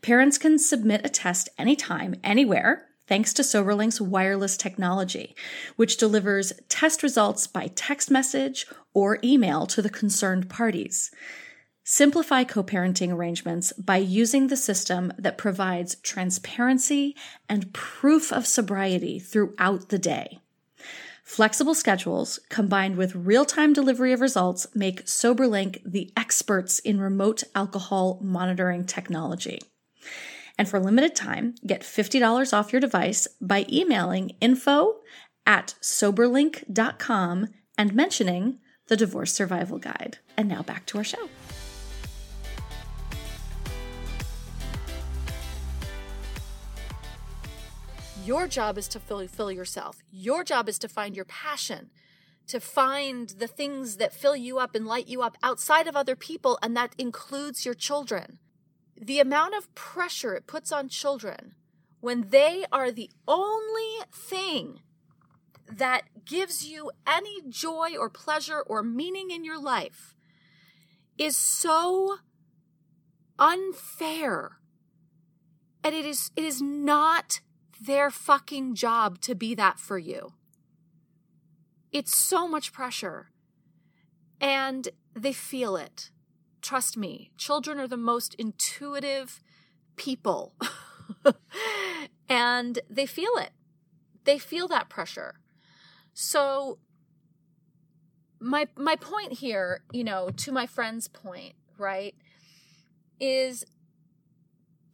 Parents 0.00 0.38
can 0.38 0.58
submit 0.58 1.04
a 1.04 1.08
test 1.08 1.48
anytime, 1.58 2.14
anywhere, 2.22 2.86
thanks 3.06 3.32
to 3.34 3.42
SoberLink's 3.42 4.00
wireless 4.00 4.56
technology, 4.56 5.34
which 5.76 5.98
delivers 5.98 6.52
test 6.68 7.02
results 7.02 7.46
by 7.46 7.66
text 7.74 8.10
message 8.10 8.66
or 8.94 9.18
email 9.22 9.66
to 9.66 9.82
the 9.82 9.90
concerned 9.90 10.48
parties. 10.48 11.10
Simplify 11.86 12.44
co 12.44 12.64
parenting 12.64 13.12
arrangements 13.12 13.74
by 13.74 13.98
using 13.98 14.46
the 14.46 14.56
system 14.56 15.12
that 15.18 15.36
provides 15.36 15.96
transparency 15.96 17.14
and 17.46 17.74
proof 17.74 18.32
of 18.32 18.46
sobriety 18.46 19.18
throughout 19.18 19.90
the 19.90 19.98
day. 19.98 20.40
Flexible 21.22 21.74
schedules 21.74 22.40
combined 22.48 22.96
with 22.96 23.14
real 23.14 23.44
time 23.44 23.74
delivery 23.74 24.14
of 24.14 24.22
results 24.22 24.66
make 24.74 25.04
SoberLink 25.04 25.82
the 25.84 26.10
experts 26.16 26.78
in 26.78 27.00
remote 27.00 27.42
alcohol 27.54 28.18
monitoring 28.22 28.86
technology. 28.86 29.60
And 30.56 30.66
for 30.66 30.80
limited 30.80 31.14
time, 31.14 31.54
get 31.66 31.82
$50 31.82 32.52
off 32.54 32.72
your 32.72 32.80
device 32.80 33.28
by 33.42 33.66
emailing 33.70 34.36
info 34.40 35.00
at 35.44 35.74
soberlink.com 35.82 37.48
and 37.76 37.94
mentioning 37.94 38.58
the 38.86 38.96
Divorce 38.96 39.34
Survival 39.34 39.78
Guide. 39.78 40.18
And 40.36 40.48
now 40.48 40.62
back 40.62 40.86
to 40.86 40.98
our 40.98 41.04
show. 41.04 41.28
Your 48.24 48.48
job 48.48 48.78
is 48.78 48.88
to 48.88 49.00
fulfill 49.00 49.52
yourself. 49.52 49.98
Your 50.10 50.44
job 50.44 50.66
is 50.66 50.78
to 50.78 50.88
find 50.88 51.14
your 51.14 51.26
passion, 51.26 51.90
to 52.46 52.58
find 52.58 53.28
the 53.28 53.46
things 53.46 53.98
that 53.98 54.14
fill 54.14 54.34
you 54.34 54.58
up 54.58 54.74
and 54.74 54.86
light 54.86 55.08
you 55.08 55.20
up 55.20 55.36
outside 55.42 55.86
of 55.86 55.94
other 55.94 56.16
people, 56.16 56.58
and 56.62 56.74
that 56.74 56.94
includes 56.96 57.66
your 57.66 57.74
children. 57.74 58.38
The 58.98 59.20
amount 59.20 59.54
of 59.54 59.74
pressure 59.74 60.34
it 60.34 60.46
puts 60.46 60.72
on 60.72 60.88
children 60.88 61.54
when 62.00 62.30
they 62.30 62.64
are 62.72 62.90
the 62.90 63.10
only 63.28 63.98
thing 64.10 64.80
that 65.70 66.02
gives 66.24 66.66
you 66.66 66.90
any 67.06 67.42
joy 67.48 67.90
or 67.98 68.08
pleasure 68.08 68.60
or 68.60 68.82
meaning 68.82 69.30
in 69.30 69.44
your 69.44 69.60
life 69.60 70.14
is 71.18 71.36
so 71.36 72.16
unfair. 73.38 74.58
And 75.82 75.94
it 75.94 76.06
is, 76.06 76.30
it 76.36 76.44
is 76.44 76.62
not 76.62 77.40
their 77.84 78.10
fucking 78.10 78.74
job 78.74 79.20
to 79.20 79.34
be 79.34 79.54
that 79.54 79.78
for 79.78 79.98
you. 79.98 80.32
It's 81.92 82.16
so 82.16 82.48
much 82.48 82.72
pressure. 82.72 83.30
And 84.40 84.88
they 85.14 85.32
feel 85.32 85.76
it. 85.76 86.10
Trust 86.60 86.96
me, 86.96 87.30
children 87.36 87.78
are 87.78 87.86
the 87.86 87.96
most 87.96 88.34
intuitive 88.34 89.40
people. 89.96 90.54
and 92.28 92.78
they 92.88 93.06
feel 93.06 93.32
it. 93.36 93.50
They 94.24 94.38
feel 94.38 94.66
that 94.68 94.88
pressure. 94.88 95.40
So 96.14 96.78
my 98.40 98.68
my 98.76 98.96
point 98.96 99.34
here, 99.34 99.82
you 99.92 100.04
know, 100.04 100.30
to 100.36 100.52
my 100.52 100.66
friend's 100.66 101.08
point, 101.08 101.54
right, 101.76 102.14
is 103.20 103.64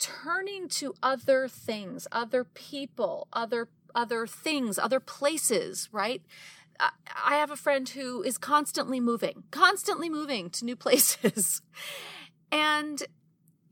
turning 0.00 0.68
to 0.68 0.94
other 1.02 1.46
things, 1.46 2.08
other 2.10 2.42
people, 2.42 3.28
other 3.32 3.68
other 3.94 4.26
things, 4.26 4.78
other 4.78 5.00
places, 5.00 5.88
right? 5.92 6.22
I 6.80 7.36
have 7.36 7.50
a 7.50 7.56
friend 7.56 7.88
who 7.88 8.22
is 8.22 8.38
constantly 8.38 9.00
moving, 9.00 9.44
constantly 9.50 10.08
moving 10.08 10.48
to 10.50 10.64
new 10.64 10.76
places. 10.86 11.62
and 12.50 13.02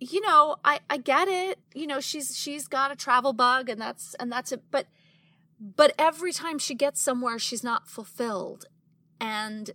you 0.01 0.21
know, 0.21 0.57
I 0.65 0.81
I 0.89 0.99
get 0.99 1.27
it. 1.29 1.59
You 1.75 1.87
know, 1.87 2.01
she's 2.01 2.37
she's 2.37 2.69
got 2.69 2.93
a 2.93 2.97
travel 2.97 3.33
bug 3.33 3.69
and 3.69 3.81
that's 3.81 4.15
and 4.15 4.31
that's 4.31 4.53
it, 4.53 4.63
but 4.71 4.87
but 5.59 5.93
every 5.99 6.33
time 6.33 6.59
she 6.59 6.75
gets 6.75 7.01
somewhere 7.01 7.39
she's 7.39 7.65
not 7.65 7.89
fulfilled. 7.89 8.67
And 9.21 9.73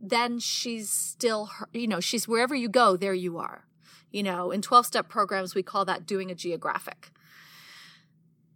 then 0.00 0.40
she's 0.40 0.90
still 0.90 1.50
you 1.72 1.86
know, 1.86 2.00
she's 2.00 2.26
wherever 2.26 2.54
you 2.54 2.68
go, 2.68 2.96
there 2.96 3.14
you 3.14 3.38
are. 3.38 3.66
You 4.12 4.22
know, 4.22 4.50
in 4.50 4.62
12 4.62 4.86
step 4.86 5.08
programs, 5.08 5.54
we 5.54 5.62
call 5.62 5.84
that 5.86 6.06
doing 6.06 6.30
a 6.30 6.34
geographic. 6.34 7.10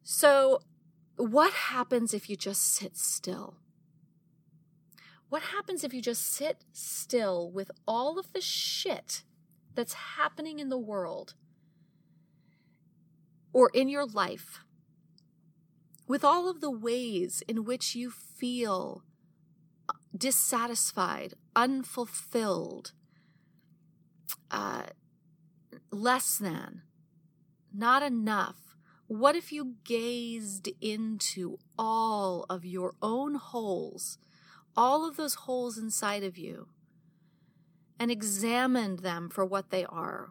So, 0.02 0.60
what 1.16 1.52
happens 1.52 2.14
if 2.14 2.30
you 2.30 2.36
just 2.36 2.62
sit 2.62 2.96
still? 2.96 3.56
What 5.28 5.42
happens 5.42 5.82
if 5.82 5.92
you 5.92 6.00
just 6.00 6.30
sit 6.30 6.64
still 6.72 7.50
with 7.50 7.70
all 7.88 8.18
of 8.18 8.32
the 8.32 8.40
shit 8.40 9.24
that's 9.74 9.94
happening 9.94 10.60
in 10.60 10.68
the 10.68 10.78
world 10.78 11.34
or 13.52 13.70
in 13.74 13.88
your 13.88 14.06
life 14.06 14.60
with 16.06 16.24
all 16.24 16.48
of 16.48 16.60
the 16.60 16.70
ways 16.70 17.42
in 17.48 17.64
which 17.64 17.94
you 17.94 18.10
feel 18.10 19.02
dissatisfied, 20.16 21.34
unfulfilled, 21.54 22.92
uh, 24.50 24.84
less 25.90 26.38
than, 26.38 26.82
not 27.72 28.02
enough. 28.02 28.56
What 29.08 29.36
if 29.36 29.52
you 29.52 29.76
gazed 29.84 30.68
into 30.80 31.58
all 31.78 32.44
of 32.50 32.64
your 32.64 32.94
own 33.00 33.36
holes, 33.36 34.18
all 34.76 35.08
of 35.08 35.16
those 35.16 35.34
holes 35.34 35.78
inside 35.78 36.24
of 36.24 36.36
you, 36.36 36.68
and 37.98 38.10
examined 38.10 39.00
them 39.00 39.28
for 39.28 39.44
what 39.44 39.70
they 39.70 39.84
are? 39.84 40.30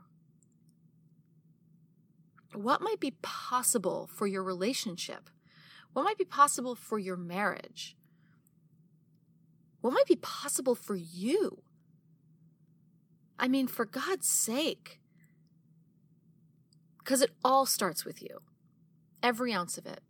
What 2.53 2.81
might 2.81 2.99
be 2.99 3.15
possible 3.21 4.09
for 4.13 4.27
your 4.27 4.43
relationship? 4.43 5.29
What 5.93 6.03
might 6.03 6.17
be 6.17 6.25
possible 6.25 6.75
for 6.75 6.99
your 6.99 7.17
marriage? 7.17 7.95
What 9.81 9.93
might 9.93 10.07
be 10.07 10.15
possible 10.17 10.75
for 10.75 10.95
you? 10.95 11.61
I 13.37 13.47
mean, 13.47 13.67
for 13.67 13.85
God's 13.85 14.27
sake. 14.27 14.99
Because 17.05 17.21
it 17.21 17.35
all 17.43 17.67
starts 17.67 18.03
with 18.03 18.23
you, 18.23 18.39
every 19.21 19.53
ounce 19.53 19.77
of 19.77 19.85
it. 19.85 20.01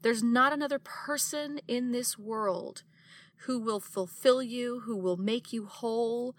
There's 0.00 0.22
not 0.22 0.54
another 0.54 0.78
person 0.78 1.60
in 1.68 1.92
this 1.92 2.18
world 2.18 2.82
who 3.44 3.58
will 3.58 3.78
fulfill 3.78 4.42
you, 4.42 4.80
who 4.80 4.96
will 4.96 5.18
make 5.18 5.52
you 5.52 5.66
whole, 5.66 6.34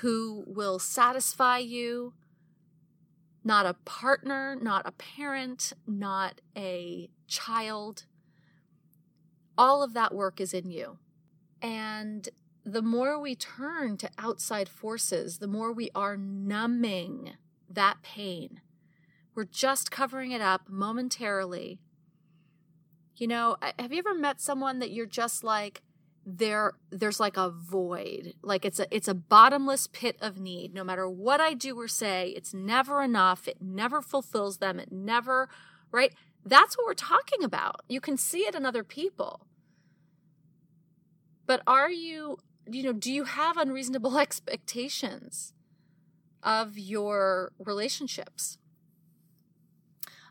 who 0.00 0.42
will 0.46 0.78
satisfy 0.78 1.58
you. 1.58 2.14
Not 3.44 3.66
a 3.66 3.76
partner, 3.84 4.56
not 4.58 4.86
a 4.86 4.92
parent, 4.92 5.74
not 5.86 6.40
a 6.56 7.10
child. 7.28 8.06
All 9.58 9.82
of 9.82 9.92
that 9.92 10.14
work 10.14 10.40
is 10.40 10.54
in 10.54 10.70
you. 10.70 10.98
And 11.60 12.26
the 12.64 12.82
more 12.82 13.20
we 13.20 13.34
turn 13.34 13.98
to 13.98 14.10
outside 14.16 14.70
forces, 14.70 15.38
the 15.38 15.46
more 15.46 15.74
we 15.74 15.90
are 15.94 16.16
numbing 16.16 17.32
that 17.68 18.00
pain. 18.02 18.62
We're 19.34 19.44
just 19.44 19.90
covering 19.90 20.30
it 20.32 20.40
up 20.40 20.68
momentarily. 20.68 21.80
You 23.16 23.28
know, 23.28 23.56
have 23.78 23.92
you 23.92 23.98
ever 23.98 24.14
met 24.14 24.40
someone 24.40 24.78
that 24.80 24.90
you're 24.90 25.06
just 25.06 25.44
like, 25.44 25.82
there 26.26 26.72
there's 26.90 27.20
like 27.20 27.36
a 27.36 27.50
void 27.50 28.32
like 28.42 28.64
it's 28.64 28.80
a 28.80 28.86
it's 28.90 29.08
a 29.08 29.12
bottomless 29.12 29.86
pit 29.86 30.16
of 30.22 30.40
need 30.40 30.72
no 30.72 30.82
matter 30.82 31.06
what 31.06 31.38
i 31.38 31.52
do 31.52 31.78
or 31.78 31.86
say 31.86 32.32
it's 32.34 32.54
never 32.54 33.02
enough 33.02 33.46
it 33.46 33.58
never 33.60 34.00
fulfills 34.00 34.56
them 34.56 34.80
it 34.80 34.90
never 34.90 35.50
right 35.92 36.14
that's 36.44 36.76
what 36.76 36.86
we're 36.86 36.94
talking 36.94 37.42
about. 37.42 37.80
You 37.88 38.00
can 38.00 38.16
see 38.16 38.40
it 38.40 38.54
in 38.54 38.66
other 38.66 38.84
people. 38.84 39.46
But 41.46 41.62
are 41.66 41.90
you, 41.90 42.38
you 42.70 42.82
know, 42.82 42.92
do 42.92 43.12
you 43.12 43.24
have 43.24 43.56
unreasonable 43.56 44.18
expectations 44.18 45.52
of 46.42 46.78
your 46.78 47.52
relationships? 47.58 48.58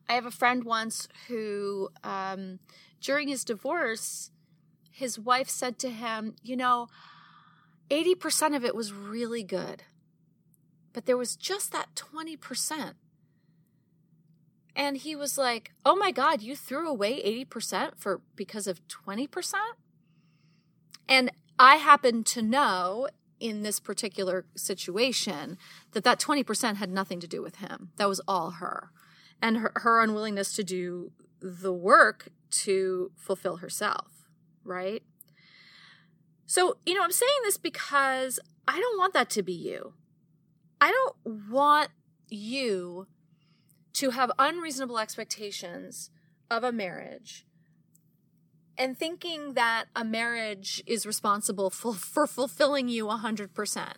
I 0.08 0.14
have 0.14 0.26
a 0.26 0.32
friend 0.32 0.64
once 0.64 1.08
who, 1.28 1.90
um, 2.04 2.60
during 3.02 3.28
his 3.28 3.44
divorce, 3.44 4.32
his 4.92 5.18
wife 5.18 5.50
said 5.50 5.80
to 5.80 5.90
him, 5.90 6.36
You 6.42 6.56
know, 6.56 6.88
80% 7.90 8.56
of 8.56 8.64
it 8.64 8.76
was 8.76 8.94
really 8.94 9.44
good, 9.44 9.84
but 10.94 11.06
there 11.06 11.18
was 11.18 11.36
just 11.36 11.72
that 11.72 11.96
20% 11.96 12.96
and 14.76 14.98
he 14.98 15.16
was 15.16 15.38
like, 15.38 15.72
"Oh 15.86 15.96
my 15.96 16.12
god, 16.12 16.42
you 16.42 16.56
threw 16.56 16.88
away 16.88 17.22
80% 17.24 17.98
for 17.98 18.22
because 18.36 18.68
of 18.68 18.82
20%?" 18.88 19.78
And 21.08 21.32
I 21.60 21.76
happen 21.76 22.24
to 22.26 22.42
know 22.42 23.08
in 23.40 23.62
this 23.62 23.80
particular 23.80 24.46
situation 24.56 25.58
that 25.92 26.04
that 26.04 26.20
20% 26.20 26.78
had 26.78 26.90
nothing 26.90 27.20
to 27.20 27.28
do 27.28 27.42
with 27.42 27.58
him. 27.58 27.92
That 27.98 28.10
was 28.10 28.22
all 28.28 28.52
her. 28.52 28.92
And 29.44 29.58
her, 29.58 29.74
her 29.76 30.02
unwillingness 30.02 30.54
to 30.54 30.64
do 30.64 31.12
the 31.42 31.74
work 31.74 32.30
to 32.62 33.12
fulfill 33.18 33.58
herself, 33.58 34.30
right? 34.64 35.04
So, 36.46 36.78
you 36.86 36.94
know, 36.94 37.04
I'm 37.04 37.12
saying 37.12 37.32
this 37.44 37.58
because 37.58 38.40
I 38.68 38.80
don't 38.80 38.98
want 38.98 39.14
that 39.14 39.30
to 39.32 39.44
be 39.44 39.54
you. 39.54 39.94
I 40.80 40.92
don't 40.92 41.50
want 41.50 41.90
you 42.30 43.08
to 43.94 44.12
have 44.12 44.32
unreasonable 44.40 44.98
expectations 44.98 46.10
of 46.50 46.64
a 46.64 46.72
marriage 46.72 47.46
and 48.78 48.98
thinking 48.98 49.54
that 49.54 49.86
a 49.96 50.04
marriage 50.04 50.82
is 50.86 51.06
responsible 51.06 51.70
for, 51.70 51.94
for 51.94 52.28
fulfilling 52.28 52.88
you 52.88 53.06
100% 53.06 53.94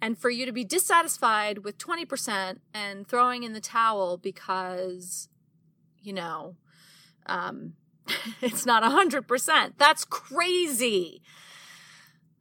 and 0.00 0.18
for 0.18 0.30
you 0.30 0.46
to 0.46 0.52
be 0.52 0.64
dissatisfied 0.64 1.58
with 1.58 1.78
20% 1.78 2.58
and 2.74 3.06
throwing 3.06 3.42
in 3.42 3.52
the 3.52 3.60
towel 3.60 4.16
because 4.16 5.28
you 6.00 6.12
know 6.12 6.56
um, 7.26 7.74
it's 8.40 8.66
not 8.66 8.82
100% 8.82 9.72
that's 9.78 10.04
crazy 10.04 11.22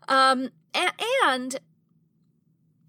um, 0.07 0.49
and, 0.73 0.91
and 1.23 1.59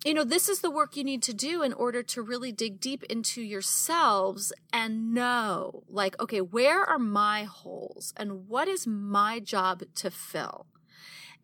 you 0.04 0.14
know, 0.14 0.24
this 0.24 0.48
is 0.48 0.60
the 0.60 0.70
work 0.70 0.96
you 0.96 1.04
need 1.04 1.22
to 1.22 1.34
do 1.34 1.62
in 1.62 1.72
order 1.72 2.02
to 2.02 2.22
really 2.22 2.50
dig 2.50 2.80
deep 2.80 3.04
into 3.04 3.40
yourselves 3.40 4.52
and 4.72 5.14
know, 5.14 5.84
like, 5.88 6.20
okay, 6.20 6.40
where 6.40 6.82
are 6.82 6.98
my 6.98 7.44
holes 7.44 8.12
and 8.16 8.48
what 8.48 8.66
is 8.66 8.86
my 8.86 9.38
job 9.38 9.84
to 9.96 10.10
fill? 10.10 10.66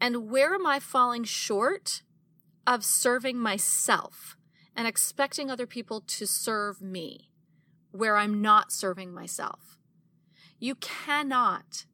And 0.01 0.29
where 0.29 0.55
am 0.55 0.67
I 0.67 0.81
falling 0.81 1.25
short 1.25 2.03
of 2.69 2.85
serving 2.85 3.39
myself 3.39 4.37
and 4.77 4.87
expecting 4.87 5.51
other 5.51 5.67
people 5.67 6.03
to 6.03 6.27
serve 6.27 6.83
me 6.83 7.31
where 7.93 8.19
I'm 8.19 8.43
not 8.43 8.71
serving 8.71 9.15
myself? 9.15 9.79
You 10.61 10.75
cannot 10.75 11.87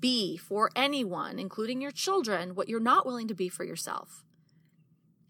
be 0.00 0.38
for 0.38 0.70
anyone, 0.74 1.38
including 1.38 1.82
your 1.82 1.90
children, 1.90 2.54
what 2.54 2.66
you're 2.66 2.80
not 2.80 3.04
willing 3.04 3.28
to 3.28 3.34
be 3.34 3.50
for 3.50 3.62
yourself. 3.62 4.24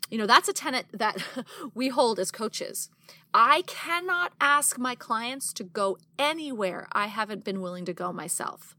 You 0.09 0.19
know, 0.19 0.27
that's 0.27 0.49
a 0.49 0.53
tenet 0.53 0.87
that 0.93 1.17
we 1.75 1.89
hold 1.89 2.21
as 2.21 2.31
coaches. 2.31 2.89
I 3.35 3.63
cannot 3.63 4.35
ask 4.41 4.79
my 4.79 4.95
clients 4.95 5.53
to 5.55 5.65
go 5.65 5.99
anywhere 6.17 6.87
I 6.93 7.07
haven't 7.07 7.45
been 7.45 7.61
willing 7.61 7.87
to 7.87 7.93
go 7.93 8.13
myself. 8.13 8.77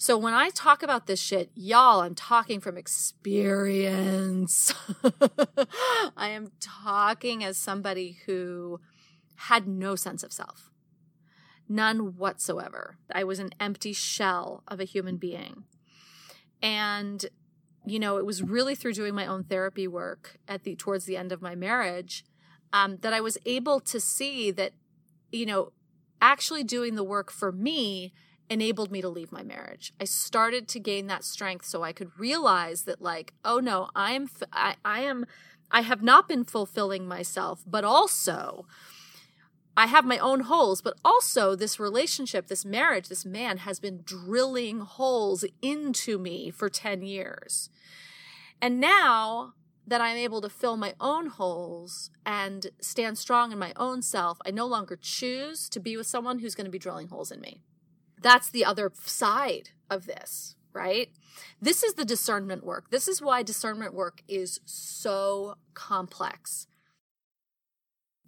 So 0.00 0.16
when 0.16 0.32
I 0.32 0.48
talk 0.48 0.82
about 0.82 1.06
this 1.06 1.20
shit, 1.20 1.50
y'all, 1.54 2.00
I'm 2.00 2.14
talking 2.14 2.58
from 2.58 2.78
experience. 2.78 4.72
I 6.16 6.28
am 6.28 6.52
talking 6.58 7.44
as 7.44 7.58
somebody 7.58 8.16
who 8.24 8.80
had 9.34 9.68
no 9.68 9.96
sense 9.96 10.22
of 10.22 10.32
self. 10.32 10.70
None 11.68 12.16
whatsoever. 12.16 12.96
I 13.12 13.24
was 13.24 13.40
an 13.40 13.50
empty 13.60 13.92
shell 13.92 14.62
of 14.66 14.80
a 14.80 14.84
human 14.84 15.18
being. 15.18 15.64
And 16.62 17.26
you 17.84 17.98
know, 17.98 18.16
it 18.16 18.24
was 18.24 18.42
really 18.42 18.74
through 18.74 18.94
doing 18.94 19.14
my 19.14 19.26
own 19.26 19.44
therapy 19.44 19.86
work 19.86 20.38
at 20.48 20.64
the 20.64 20.76
towards 20.76 21.04
the 21.04 21.18
end 21.18 21.30
of 21.30 21.42
my 21.42 21.54
marriage 21.54 22.24
um, 22.72 22.96
that 23.02 23.12
I 23.12 23.20
was 23.20 23.36
able 23.44 23.80
to 23.80 24.00
see 24.00 24.50
that, 24.50 24.72
you 25.30 25.44
know, 25.44 25.72
actually 26.22 26.64
doing 26.64 26.94
the 26.94 27.04
work 27.04 27.30
for 27.30 27.52
me 27.52 28.14
enabled 28.50 28.90
me 28.90 29.00
to 29.00 29.08
leave 29.08 29.30
my 29.30 29.42
marriage. 29.42 29.92
I 30.00 30.04
started 30.04 30.68
to 30.68 30.80
gain 30.80 31.06
that 31.06 31.24
strength 31.24 31.64
so 31.64 31.82
I 31.82 31.92
could 31.92 32.10
realize 32.18 32.82
that, 32.82 33.00
like, 33.00 33.32
oh 33.44 33.60
no, 33.60 33.88
I 33.94 34.12
am, 34.12 34.28
I, 34.52 34.74
I 34.84 35.00
am, 35.02 35.24
I 35.70 35.82
have 35.82 36.02
not 36.02 36.28
been 36.28 36.44
fulfilling 36.44 37.06
myself, 37.06 37.62
but 37.64 37.84
also 37.84 38.66
I 39.76 39.86
have 39.86 40.04
my 40.04 40.18
own 40.18 40.40
holes, 40.40 40.82
but 40.82 40.98
also 41.04 41.54
this 41.54 41.78
relationship, 41.78 42.48
this 42.48 42.64
marriage, 42.64 43.08
this 43.08 43.24
man 43.24 43.58
has 43.58 43.78
been 43.78 44.02
drilling 44.04 44.80
holes 44.80 45.44
into 45.62 46.18
me 46.18 46.50
for 46.50 46.68
10 46.68 47.02
years. 47.02 47.70
And 48.60 48.80
now 48.80 49.54
that 49.86 50.00
I'm 50.00 50.16
able 50.16 50.40
to 50.40 50.50
fill 50.50 50.76
my 50.76 50.94
own 51.00 51.28
holes 51.28 52.10
and 52.26 52.66
stand 52.80 53.16
strong 53.16 53.52
in 53.52 53.58
my 53.58 53.72
own 53.76 54.02
self, 54.02 54.38
I 54.44 54.50
no 54.50 54.66
longer 54.66 54.98
choose 55.00 55.68
to 55.70 55.80
be 55.80 55.96
with 55.96 56.06
someone 56.06 56.40
who's 56.40 56.54
going 56.54 56.66
to 56.66 56.70
be 56.70 56.78
drilling 56.78 57.08
holes 57.08 57.30
in 57.30 57.40
me. 57.40 57.62
That's 58.20 58.50
the 58.50 58.64
other 58.64 58.92
side 59.02 59.70
of 59.88 60.06
this, 60.06 60.56
right? 60.72 61.08
This 61.60 61.82
is 61.82 61.94
the 61.94 62.04
discernment 62.04 62.64
work. 62.64 62.90
This 62.90 63.08
is 63.08 63.22
why 63.22 63.42
discernment 63.42 63.94
work 63.94 64.22
is 64.28 64.60
so 64.64 65.56
complex 65.74 66.66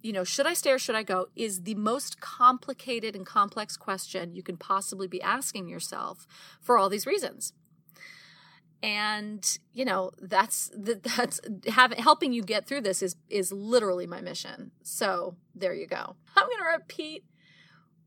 you 0.03 0.11
know, 0.11 0.25
should 0.25 0.45
I 0.45 0.53
stay 0.53 0.71
or 0.71 0.77
should 0.77 0.95
I 0.95 1.03
go 1.03 1.27
is 1.35 1.61
the 1.63 1.75
most 1.75 2.19
complicated 2.19 3.15
and 3.15 3.25
complex 3.25 3.77
question 3.77 4.35
you 4.35 4.43
can 4.43 4.57
possibly 4.57 5.07
be 5.07 5.21
asking 5.21 5.69
yourself 5.69 6.27
for 6.61 6.77
all 6.77 6.89
these 6.89 7.07
reasons. 7.07 7.53
And, 8.83 9.57
you 9.71 9.85
know, 9.85 10.11
that's 10.21 10.69
that's 10.75 11.39
having 11.67 11.99
helping 11.99 12.33
you 12.33 12.43
get 12.43 12.67
through 12.67 12.81
this 12.81 13.01
is 13.01 13.15
is 13.29 13.53
literally 13.53 14.05
my 14.05 14.19
mission. 14.19 14.71
So, 14.83 15.37
there 15.55 15.73
you 15.73 15.87
go. 15.87 16.17
I'm 16.35 16.47
going 16.47 16.57
to 16.57 16.77
repeat 16.77 17.23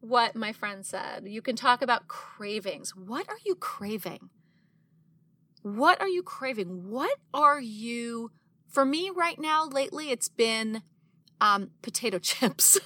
what 0.08 0.36
my 0.36 0.52
friend 0.52 0.84
said. 0.84 1.24
You 1.26 1.42
can 1.42 1.56
talk 1.56 1.82
about 1.82 2.08
cravings. 2.08 2.94
What 2.94 3.28
are 3.28 3.38
you 3.44 3.54
craving? 3.54 4.30
What 5.62 6.00
are 6.00 6.08
you 6.08 6.22
craving? 6.22 6.88
What 6.88 7.18
are 7.34 7.60
you, 7.60 8.30
for 8.68 8.84
me 8.84 9.10
right 9.14 9.38
now, 9.38 9.66
lately, 9.66 10.10
it's 10.10 10.28
been 10.28 10.82
um, 11.40 11.70
potato 11.82 12.18
chips. 12.20 12.78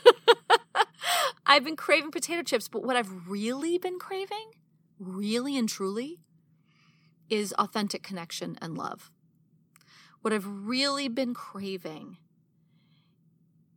I've 1.47 1.65
been 1.65 1.77
craving 1.77 2.11
potato 2.11 2.43
chips, 2.43 2.69
but 2.69 2.83
what 2.83 2.97
I've 2.97 3.29
really 3.29 3.77
been 3.77 3.99
craving, 3.99 4.53
really 4.99 5.59
and 5.59 5.69
truly, 5.69 6.21
is 7.29 7.53
authentic 7.59 8.03
connection 8.03 8.57
and 8.63 8.77
love. 8.77 9.11
What 10.23 10.33
I've 10.33 10.47
really 10.47 11.09
been 11.09 11.35
craving 11.35 12.19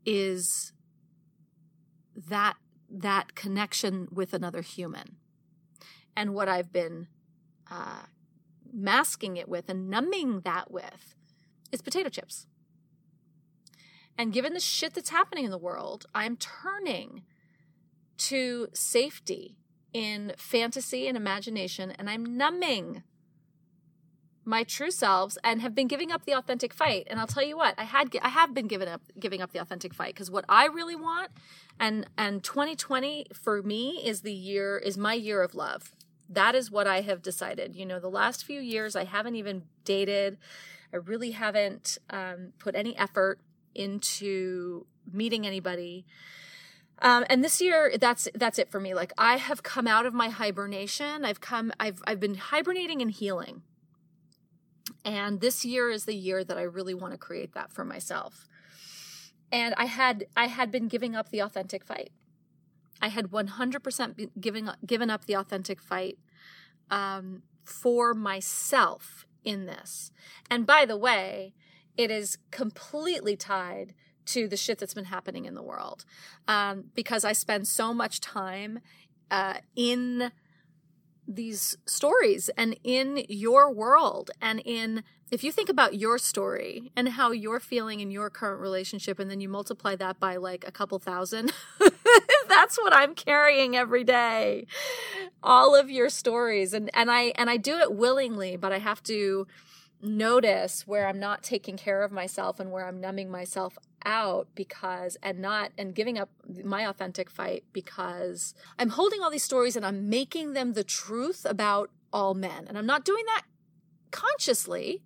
is 0.06 0.74
that 2.16 2.56
that 2.94 3.36
connection 3.36 4.08
with 4.12 4.34
another 4.34 4.62
human. 4.62 5.18
And 6.16 6.34
what 6.34 6.48
I've 6.48 6.72
been 6.72 7.08
uh, 7.70 8.04
masking 8.72 9.36
it 9.36 9.50
with 9.50 9.70
and 9.70 9.90
numbing 9.90 10.42
that 10.42 10.72
with 10.72 11.16
is 11.72 11.82
potato 11.82 12.10
chips. 12.10 12.46
And 14.16 14.32
given 14.32 14.54
the 14.54 14.60
shit 14.60 14.94
that's 14.94 15.10
happening 15.10 15.46
in 15.46 15.52
the 15.52 15.58
world, 15.58 16.06
I'm 16.14 16.38
turning 16.38 17.24
to 18.18 18.68
safety 18.74 19.58
in 19.92 20.34
fantasy 20.38 21.08
and 21.08 21.18
imagination, 21.18 21.92
and 21.92 22.10
I'm 22.10 22.38
numbing 22.38 23.04
my 24.46 24.64
true 24.64 24.92
selves 24.92 25.38
and 25.44 25.62
have 25.62 25.74
been 25.74 25.88
giving 25.88 26.12
up 26.12 26.26
the 26.26 26.34
authentic 26.34 26.74
fight. 26.74 27.08
And 27.10 27.20
I'll 27.20 27.28
tell 27.28 27.44
you 27.44 27.58
what, 27.58 27.76
I 27.78 27.84
had 27.84 28.16
I 28.22 28.30
have 28.30 28.54
been 28.54 28.68
giving 28.68 28.88
up 28.88 29.02
giving 29.20 29.42
up 29.42 29.52
the 29.52 29.60
authentic 29.60 29.94
fight 29.94 30.14
because 30.14 30.30
what 30.30 30.46
I 30.50 30.66
really 30.66 30.96
want 30.96 31.32
and 31.80 32.08
and 32.18 32.44
2020 32.44 33.28
for 33.34 33.62
me 33.62 34.02
is 34.04 34.22
the 34.22 34.34
year 34.34 34.78
is 34.78 34.98
my 34.98 35.14
year 35.14 35.42
of 35.42 35.56
love. 35.56 35.92
That 36.30 36.56
is 36.56 36.72
what 36.72 36.88
I 36.88 37.02
have 37.02 37.22
decided. 37.22 37.76
You 37.76 37.86
know, 37.86 38.00
the 38.00 38.10
last 38.10 38.44
few 38.44 38.60
years 38.60 38.96
I 38.96 39.06
haven't 39.06 39.36
even 39.36 39.64
dated. 39.86 40.38
I 40.94 40.98
really 40.98 41.32
haven't 41.32 41.98
um, 42.10 42.54
put 42.60 42.76
any 42.76 42.98
effort 42.98 43.40
into 43.74 44.86
meeting 45.12 45.46
anybody. 45.46 46.06
Um, 47.00 47.26
and 47.30 47.44
this 47.44 47.60
year, 47.60 47.94
that's 48.00 48.30
that's 48.36 48.60
it 48.60 48.70
for 48.70 48.80
me. 48.80 48.94
Like 48.94 49.12
I 49.18 49.38
have 49.38 49.64
come 49.64 49.88
out 49.88 50.06
of 50.06 50.14
my 50.14 50.30
hibernation. 50.30 51.26
I've 51.26 51.42
come. 51.42 51.72
I've 51.80 52.02
I've 52.06 52.20
been 52.20 52.36
hibernating 52.36 53.02
and 53.02 53.12
healing. 53.12 53.64
And 55.06 55.42
this 55.42 55.64
year 55.66 55.90
is 55.90 56.06
the 56.06 56.16
year 56.16 56.44
that 56.44 56.58
I 56.58 56.64
really 56.64 56.94
want 56.94 57.14
to 57.14 57.18
create 57.18 57.54
that 57.54 57.72
for 57.72 57.86
myself. 57.86 58.48
And 59.52 59.74
I 59.78 59.86
had 59.86 60.26
I 60.36 60.48
had 60.48 60.72
been 60.72 60.88
giving 60.88 61.16
up 61.16 61.30
the 61.30 61.40
authentic 61.40 61.84
fight. 61.84 62.12
I 63.02 63.10
had 63.10 63.28
100% 63.28 64.30
given 64.40 64.72
given 64.86 65.10
up 65.10 65.26
the 65.26 65.36
authentic 65.36 65.82
fight 65.82 66.18
um, 66.90 67.44
for 67.64 68.14
myself 68.14 69.26
in 69.44 69.66
this. 69.66 70.12
And 70.50 70.66
by 70.66 70.86
the 70.86 70.98
way, 70.98 71.54
it 71.98 72.10
is 72.10 72.38
completely 72.52 73.36
tied 73.36 73.94
to 74.26 74.48
the 74.48 74.58
shit 74.58 74.80
that's 74.80 74.94
been 74.94 75.06
happening 75.06 75.46
in 75.46 75.54
the 75.54 75.62
world 75.62 76.06
um, 76.48 76.86
because 76.96 77.26
I 77.26 77.34
spend 77.34 77.68
so 77.68 77.94
much 77.94 78.22
time 78.22 78.80
uh, 79.30 79.56
in 79.76 80.32
these 81.28 81.78
stories 81.86 82.50
and 82.58 82.78
in 82.84 83.26
your 83.30 83.72
world 83.72 84.32
and 84.42 84.62
in 84.66 85.04
if 85.32 85.44
you 85.44 85.52
think 85.52 85.68
about 85.68 85.96
your 85.96 86.20
story 86.20 86.92
and 86.96 87.10
how 87.10 87.32
you're 87.32 87.60
feeling 87.60 88.02
in 88.02 88.12
your 88.12 88.30
current 88.30 88.62
relationship 88.62 89.18
and 89.20 89.32
then 89.32 89.40
you 89.40 89.50
multiply 89.50 89.96
that 89.96 90.20
by 90.20 90.36
like 90.36 90.64
a 90.68 90.72
couple 90.72 91.00
thousand 91.00 91.52
that's 92.48 92.78
what 92.78 92.94
i'm 92.94 93.16
carrying 93.16 93.76
every 93.76 94.04
day. 94.04 94.66
All 95.42 95.76
of 95.76 95.90
your 95.90 96.10
stories. 96.10 96.74
And 96.74 96.90
and 96.94 97.10
i 97.12 97.34
and 97.36 97.50
i 97.50 97.58
do 97.58 97.78
it 97.80 97.94
willingly 97.94 98.58
but 98.58 98.72
i 98.72 98.80
have 98.80 99.02
to 99.04 99.48
notice 100.04 100.86
where 100.86 101.08
i'm 101.08 101.20
not 101.20 101.42
taking 101.42 101.78
care 101.78 102.04
of 102.04 102.12
myself 102.12 102.60
and 102.60 102.72
where 102.72 102.86
i'm 102.86 103.00
numbing 103.00 103.32
myself 103.32 103.78
out 104.06 104.48
because 104.56 105.18
and 105.24 105.40
not 105.40 105.72
and 105.78 105.96
giving 105.96 106.18
up 106.18 106.30
my 106.64 106.88
authentic 106.88 107.30
fight 107.30 107.64
because 107.74 108.54
I'm 108.78 108.90
holding 108.90 109.22
all 109.22 109.32
these 109.32 109.44
stories 109.44 109.76
and 109.76 109.86
I'm 109.86 110.10
making 110.10 110.54
them 110.54 110.74
the 110.74 110.84
truth 110.84 111.46
about 111.48 111.90
all 112.12 112.34
men. 112.34 112.66
And 112.68 112.78
I'm 112.78 112.86
not 112.86 113.06
doing 113.06 113.26
that 113.26 113.44
consciously 114.12 115.04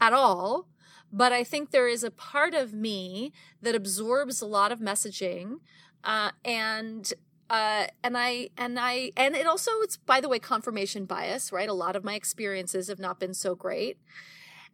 at 0.00 0.12
all. 0.12 0.68
But 1.12 1.32
I 1.32 1.42
think 1.42 1.70
there 1.70 1.88
is 1.88 2.04
a 2.04 2.10
part 2.10 2.54
of 2.54 2.72
me 2.72 3.32
that 3.60 3.74
absorbs 3.74 4.40
a 4.40 4.46
lot 4.46 4.70
of 4.70 4.78
messaging, 4.78 5.56
uh, 6.04 6.30
and 6.44 7.12
uh, 7.48 7.88
and 8.04 8.16
I 8.16 8.50
and 8.56 8.78
I 8.78 9.10
and 9.16 9.34
it 9.34 9.44
also 9.44 9.72
it's 9.80 9.96
by 9.96 10.20
the 10.20 10.28
way 10.28 10.38
confirmation 10.38 11.06
bias, 11.06 11.50
right? 11.50 11.68
A 11.68 11.72
lot 11.72 11.96
of 11.96 12.04
my 12.04 12.14
experiences 12.14 12.86
have 12.86 13.00
not 13.00 13.18
been 13.18 13.34
so 13.34 13.56
great, 13.56 13.98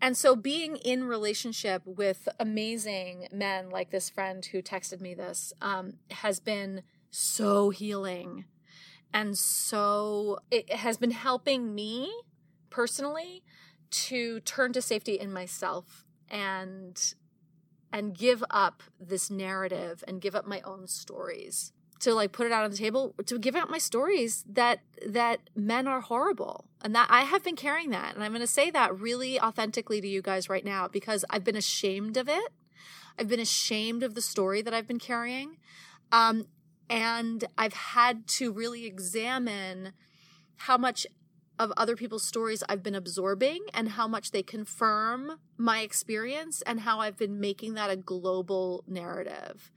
and 0.00 0.16
so 0.16 0.36
being 0.36 0.76
in 0.76 1.04
relationship 1.04 1.82
with 1.84 2.28
amazing 2.38 3.28
men 3.32 3.70
like 3.70 3.90
this 3.90 4.10
friend 4.10 4.44
who 4.44 4.60
texted 4.60 5.00
me 5.00 5.14
this 5.14 5.52
um, 5.62 5.94
has 6.10 6.38
been 6.38 6.82
so 7.10 7.70
healing. 7.70 8.44
And 9.12 9.38
so 9.38 10.40
it 10.50 10.70
has 10.72 10.98
been 10.98 11.12
helping 11.12 11.74
me 11.74 12.12
personally 12.68 13.42
to 13.90 14.40
turn 14.40 14.72
to 14.74 14.82
safety 14.82 15.14
in 15.14 15.32
myself 15.32 16.04
and 16.28 17.14
and 17.92 18.18
give 18.18 18.42
up 18.50 18.82
this 19.00 19.30
narrative 19.30 20.04
and 20.06 20.20
give 20.20 20.34
up 20.34 20.44
my 20.44 20.60
own 20.62 20.88
stories 20.88 21.72
to 22.00 22.14
like 22.14 22.32
put 22.32 22.46
it 22.46 22.52
out 22.52 22.64
on 22.64 22.70
the 22.70 22.76
table 22.76 23.14
to 23.24 23.38
give 23.38 23.56
out 23.56 23.70
my 23.70 23.78
stories 23.78 24.44
that 24.48 24.80
that 25.06 25.40
men 25.54 25.86
are 25.86 26.00
horrible. 26.00 26.66
And 26.82 26.94
that 26.94 27.08
I 27.10 27.22
have 27.22 27.42
been 27.42 27.56
carrying 27.56 27.90
that. 27.90 28.14
And 28.14 28.22
I'm 28.22 28.30
going 28.30 28.40
to 28.42 28.46
say 28.46 28.70
that 28.70 28.96
really 28.98 29.40
authentically 29.40 30.00
to 30.00 30.06
you 30.06 30.22
guys 30.22 30.48
right 30.48 30.64
now 30.64 30.86
because 30.86 31.24
I've 31.30 31.42
been 31.42 31.56
ashamed 31.56 32.16
of 32.16 32.28
it. 32.28 32.52
I've 33.18 33.28
been 33.28 33.40
ashamed 33.40 34.02
of 34.02 34.14
the 34.14 34.20
story 34.20 34.62
that 34.62 34.74
I've 34.74 34.86
been 34.86 35.00
carrying. 35.00 35.56
Um, 36.12 36.46
and 36.88 37.44
I've 37.58 37.72
had 37.72 38.28
to 38.28 38.52
really 38.52 38.86
examine 38.86 39.92
how 40.56 40.78
much 40.78 41.06
of 41.58 41.72
other 41.76 41.96
people's 41.96 42.24
stories 42.24 42.62
I've 42.68 42.82
been 42.82 42.94
absorbing 42.94 43.64
and 43.72 43.90
how 43.90 44.06
much 44.06 44.30
they 44.30 44.42
confirm 44.42 45.38
my 45.56 45.80
experience 45.80 46.62
and 46.62 46.80
how 46.80 47.00
I've 47.00 47.16
been 47.16 47.40
making 47.40 47.74
that 47.74 47.90
a 47.90 47.96
global 47.96 48.84
narrative. 48.86 49.70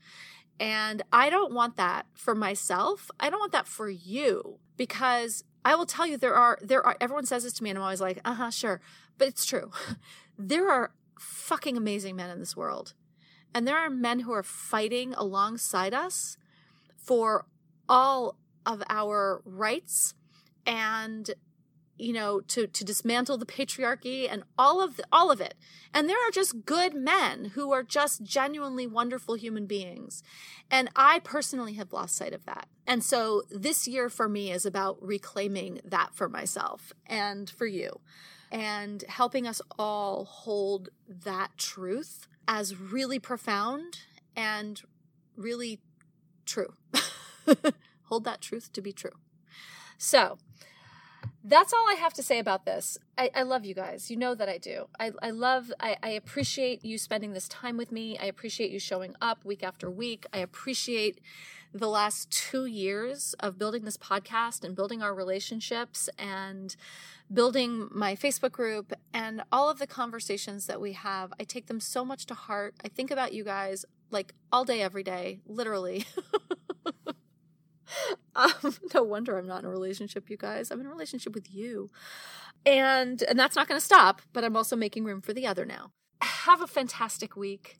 And 0.60 1.02
I 1.10 1.30
don't 1.30 1.54
want 1.54 1.78
that 1.78 2.04
for 2.12 2.34
myself. 2.34 3.10
I 3.18 3.30
don't 3.30 3.40
want 3.40 3.52
that 3.52 3.66
for 3.66 3.88
you 3.88 4.58
because 4.76 5.42
I 5.64 5.74
will 5.74 5.86
tell 5.86 6.06
you 6.06 6.18
there 6.18 6.34
are 6.34 6.58
there 6.60 6.86
are 6.86 6.98
everyone 7.00 7.24
says 7.24 7.44
this 7.44 7.54
to 7.54 7.64
me 7.64 7.70
and 7.70 7.78
I'm 7.78 7.82
always 7.82 8.00
like, 8.02 8.20
"Uh-huh, 8.26 8.50
sure." 8.50 8.80
But 9.16 9.28
it's 9.28 9.46
true. 9.46 9.72
there 10.38 10.70
are 10.70 10.92
fucking 11.18 11.78
amazing 11.78 12.14
men 12.14 12.28
in 12.28 12.38
this 12.38 12.56
world. 12.56 12.92
And 13.54 13.66
there 13.66 13.78
are 13.78 13.90
men 13.90 14.20
who 14.20 14.32
are 14.32 14.42
fighting 14.42 15.14
alongside 15.14 15.94
us 15.94 16.36
for 16.96 17.46
all 17.88 18.36
of 18.64 18.82
our 18.88 19.42
rights 19.44 20.14
and 20.66 21.30
you 22.00 22.12
know 22.12 22.40
to 22.40 22.66
to 22.66 22.84
dismantle 22.84 23.38
the 23.38 23.46
patriarchy 23.46 24.30
and 24.30 24.42
all 24.58 24.80
of 24.80 24.96
the, 24.96 25.04
all 25.12 25.30
of 25.30 25.40
it. 25.40 25.54
And 25.92 26.08
there 26.08 26.16
are 26.16 26.30
just 26.30 26.64
good 26.64 26.94
men 26.94 27.52
who 27.54 27.72
are 27.72 27.82
just 27.82 28.22
genuinely 28.22 28.86
wonderful 28.86 29.34
human 29.34 29.66
beings. 29.66 30.22
And 30.70 30.88
i 30.94 31.18
personally 31.20 31.74
have 31.74 31.92
lost 31.92 32.16
sight 32.16 32.32
of 32.32 32.46
that. 32.46 32.68
And 32.86 33.04
so 33.04 33.42
this 33.50 33.86
year 33.86 34.08
for 34.08 34.28
me 34.28 34.50
is 34.50 34.64
about 34.64 34.98
reclaiming 35.00 35.80
that 35.84 36.14
for 36.14 36.28
myself 36.28 36.92
and 37.06 37.48
for 37.48 37.66
you 37.66 38.00
and 38.50 39.04
helping 39.08 39.46
us 39.46 39.60
all 39.78 40.24
hold 40.24 40.88
that 41.08 41.56
truth 41.56 42.26
as 42.48 42.76
really 42.76 43.18
profound 43.18 44.00
and 44.34 44.82
really 45.36 45.80
true. 46.44 46.74
Hold 48.04 48.24
that 48.24 48.40
truth 48.40 48.72
to 48.72 48.82
be 48.82 48.92
true. 48.92 49.12
So 49.96 50.38
that's 51.42 51.72
all 51.72 51.86
I 51.88 51.94
have 51.94 52.12
to 52.14 52.22
say 52.22 52.38
about 52.38 52.66
this. 52.66 52.98
I, 53.16 53.30
I, 53.34 53.42
love 53.42 53.64
you 53.64 53.74
guys. 53.74 54.10
You 54.10 54.16
know 54.16 54.34
that 54.34 54.48
I 54.48 54.58
do. 54.58 54.88
I, 54.98 55.12
I 55.22 55.30
love, 55.30 55.72
I, 55.80 55.96
I 56.02 56.10
appreciate 56.10 56.84
you 56.84 56.98
spending 56.98 57.32
this 57.32 57.48
time 57.48 57.76
with 57.76 57.90
me. 57.90 58.18
I 58.18 58.26
appreciate 58.26 58.70
you 58.70 58.78
showing 58.78 59.14
up 59.22 59.44
week 59.44 59.62
after 59.62 59.90
week. 59.90 60.26
I 60.34 60.38
appreciate 60.38 61.20
the 61.72 61.88
last 61.88 62.30
two 62.30 62.66
years 62.66 63.34
of 63.40 63.58
building 63.58 63.84
this 63.84 63.96
podcast 63.96 64.64
and 64.64 64.76
building 64.76 65.02
our 65.02 65.14
relationships 65.14 66.10
and 66.18 66.76
building 67.32 67.88
my 67.90 68.16
Facebook 68.16 68.52
group 68.52 68.92
and 69.14 69.42
all 69.52 69.70
of 69.70 69.78
the 69.78 69.86
conversations 69.86 70.66
that 70.66 70.80
we 70.80 70.92
have. 70.92 71.32
I 71.38 71.44
take 71.44 71.68
them 71.68 71.80
so 71.80 72.04
much 72.04 72.26
to 72.26 72.34
heart. 72.34 72.74
I 72.84 72.88
think 72.88 73.10
about 73.10 73.32
you 73.32 73.44
guys 73.44 73.86
like 74.10 74.34
all 74.52 74.64
day, 74.64 74.82
every 74.82 75.04
day, 75.04 75.40
literally. 75.46 76.04
Um, 78.36 78.74
no 78.94 79.02
wonder 79.02 79.36
I'm 79.38 79.46
not 79.46 79.60
in 79.60 79.66
a 79.66 79.70
relationship, 79.70 80.30
you 80.30 80.36
guys. 80.36 80.70
I'm 80.70 80.80
in 80.80 80.86
a 80.86 80.90
relationship 80.90 81.34
with 81.34 81.52
you. 81.54 81.90
And 82.66 83.22
and 83.22 83.38
that's 83.38 83.56
not 83.56 83.68
going 83.68 83.80
to 83.80 83.84
stop, 83.84 84.22
but 84.32 84.44
I'm 84.44 84.56
also 84.56 84.76
making 84.76 85.04
room 85.04 85.20
for 85.20 85.32
the 85.32 85.46
other 85.46 85.64
now. 85.64 85.92
Have 86.22 86.60
a 86.60 86.66
fantastic 86.66 87.36
week. 87.36 87.78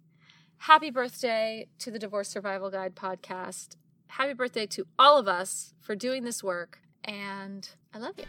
Happy 0.65 0.91
birthday 0.91 1.67
to 1.79 1.91
the 1.91 1.99
Divorce 1.99 2.29
Survival 2.29 2.71
Guide 2.71 2.95
podcast. 2.95 3.77
happy 4.09 4.35
birthday 4.35 4.67
to 4.67 4.87
all 4.99 5.19
of 5.19 5.29
us 5.29 5.73
for 5.81 5.95
doing 5.95 6.25
this 6.25 6.43
work, 6.43 6.81
and 7.05 7.69
I 7.95 7.99
love 7.99 8.15
you. 8.19 8.25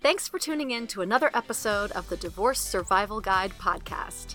Thanks 0.00 0.28
for 0.28 0.38
tuning 0.38 0.70
in 0.70 0.86
to 0.88 1.02
another 1.02 1.30
episode 1.34 1.90
of 1.92 2.08
the 2.08 2.16
Divorce 2.16 2.60
Survival 2.60 3.20
Guide 3.20 3.52
podcast. 3.58 4.34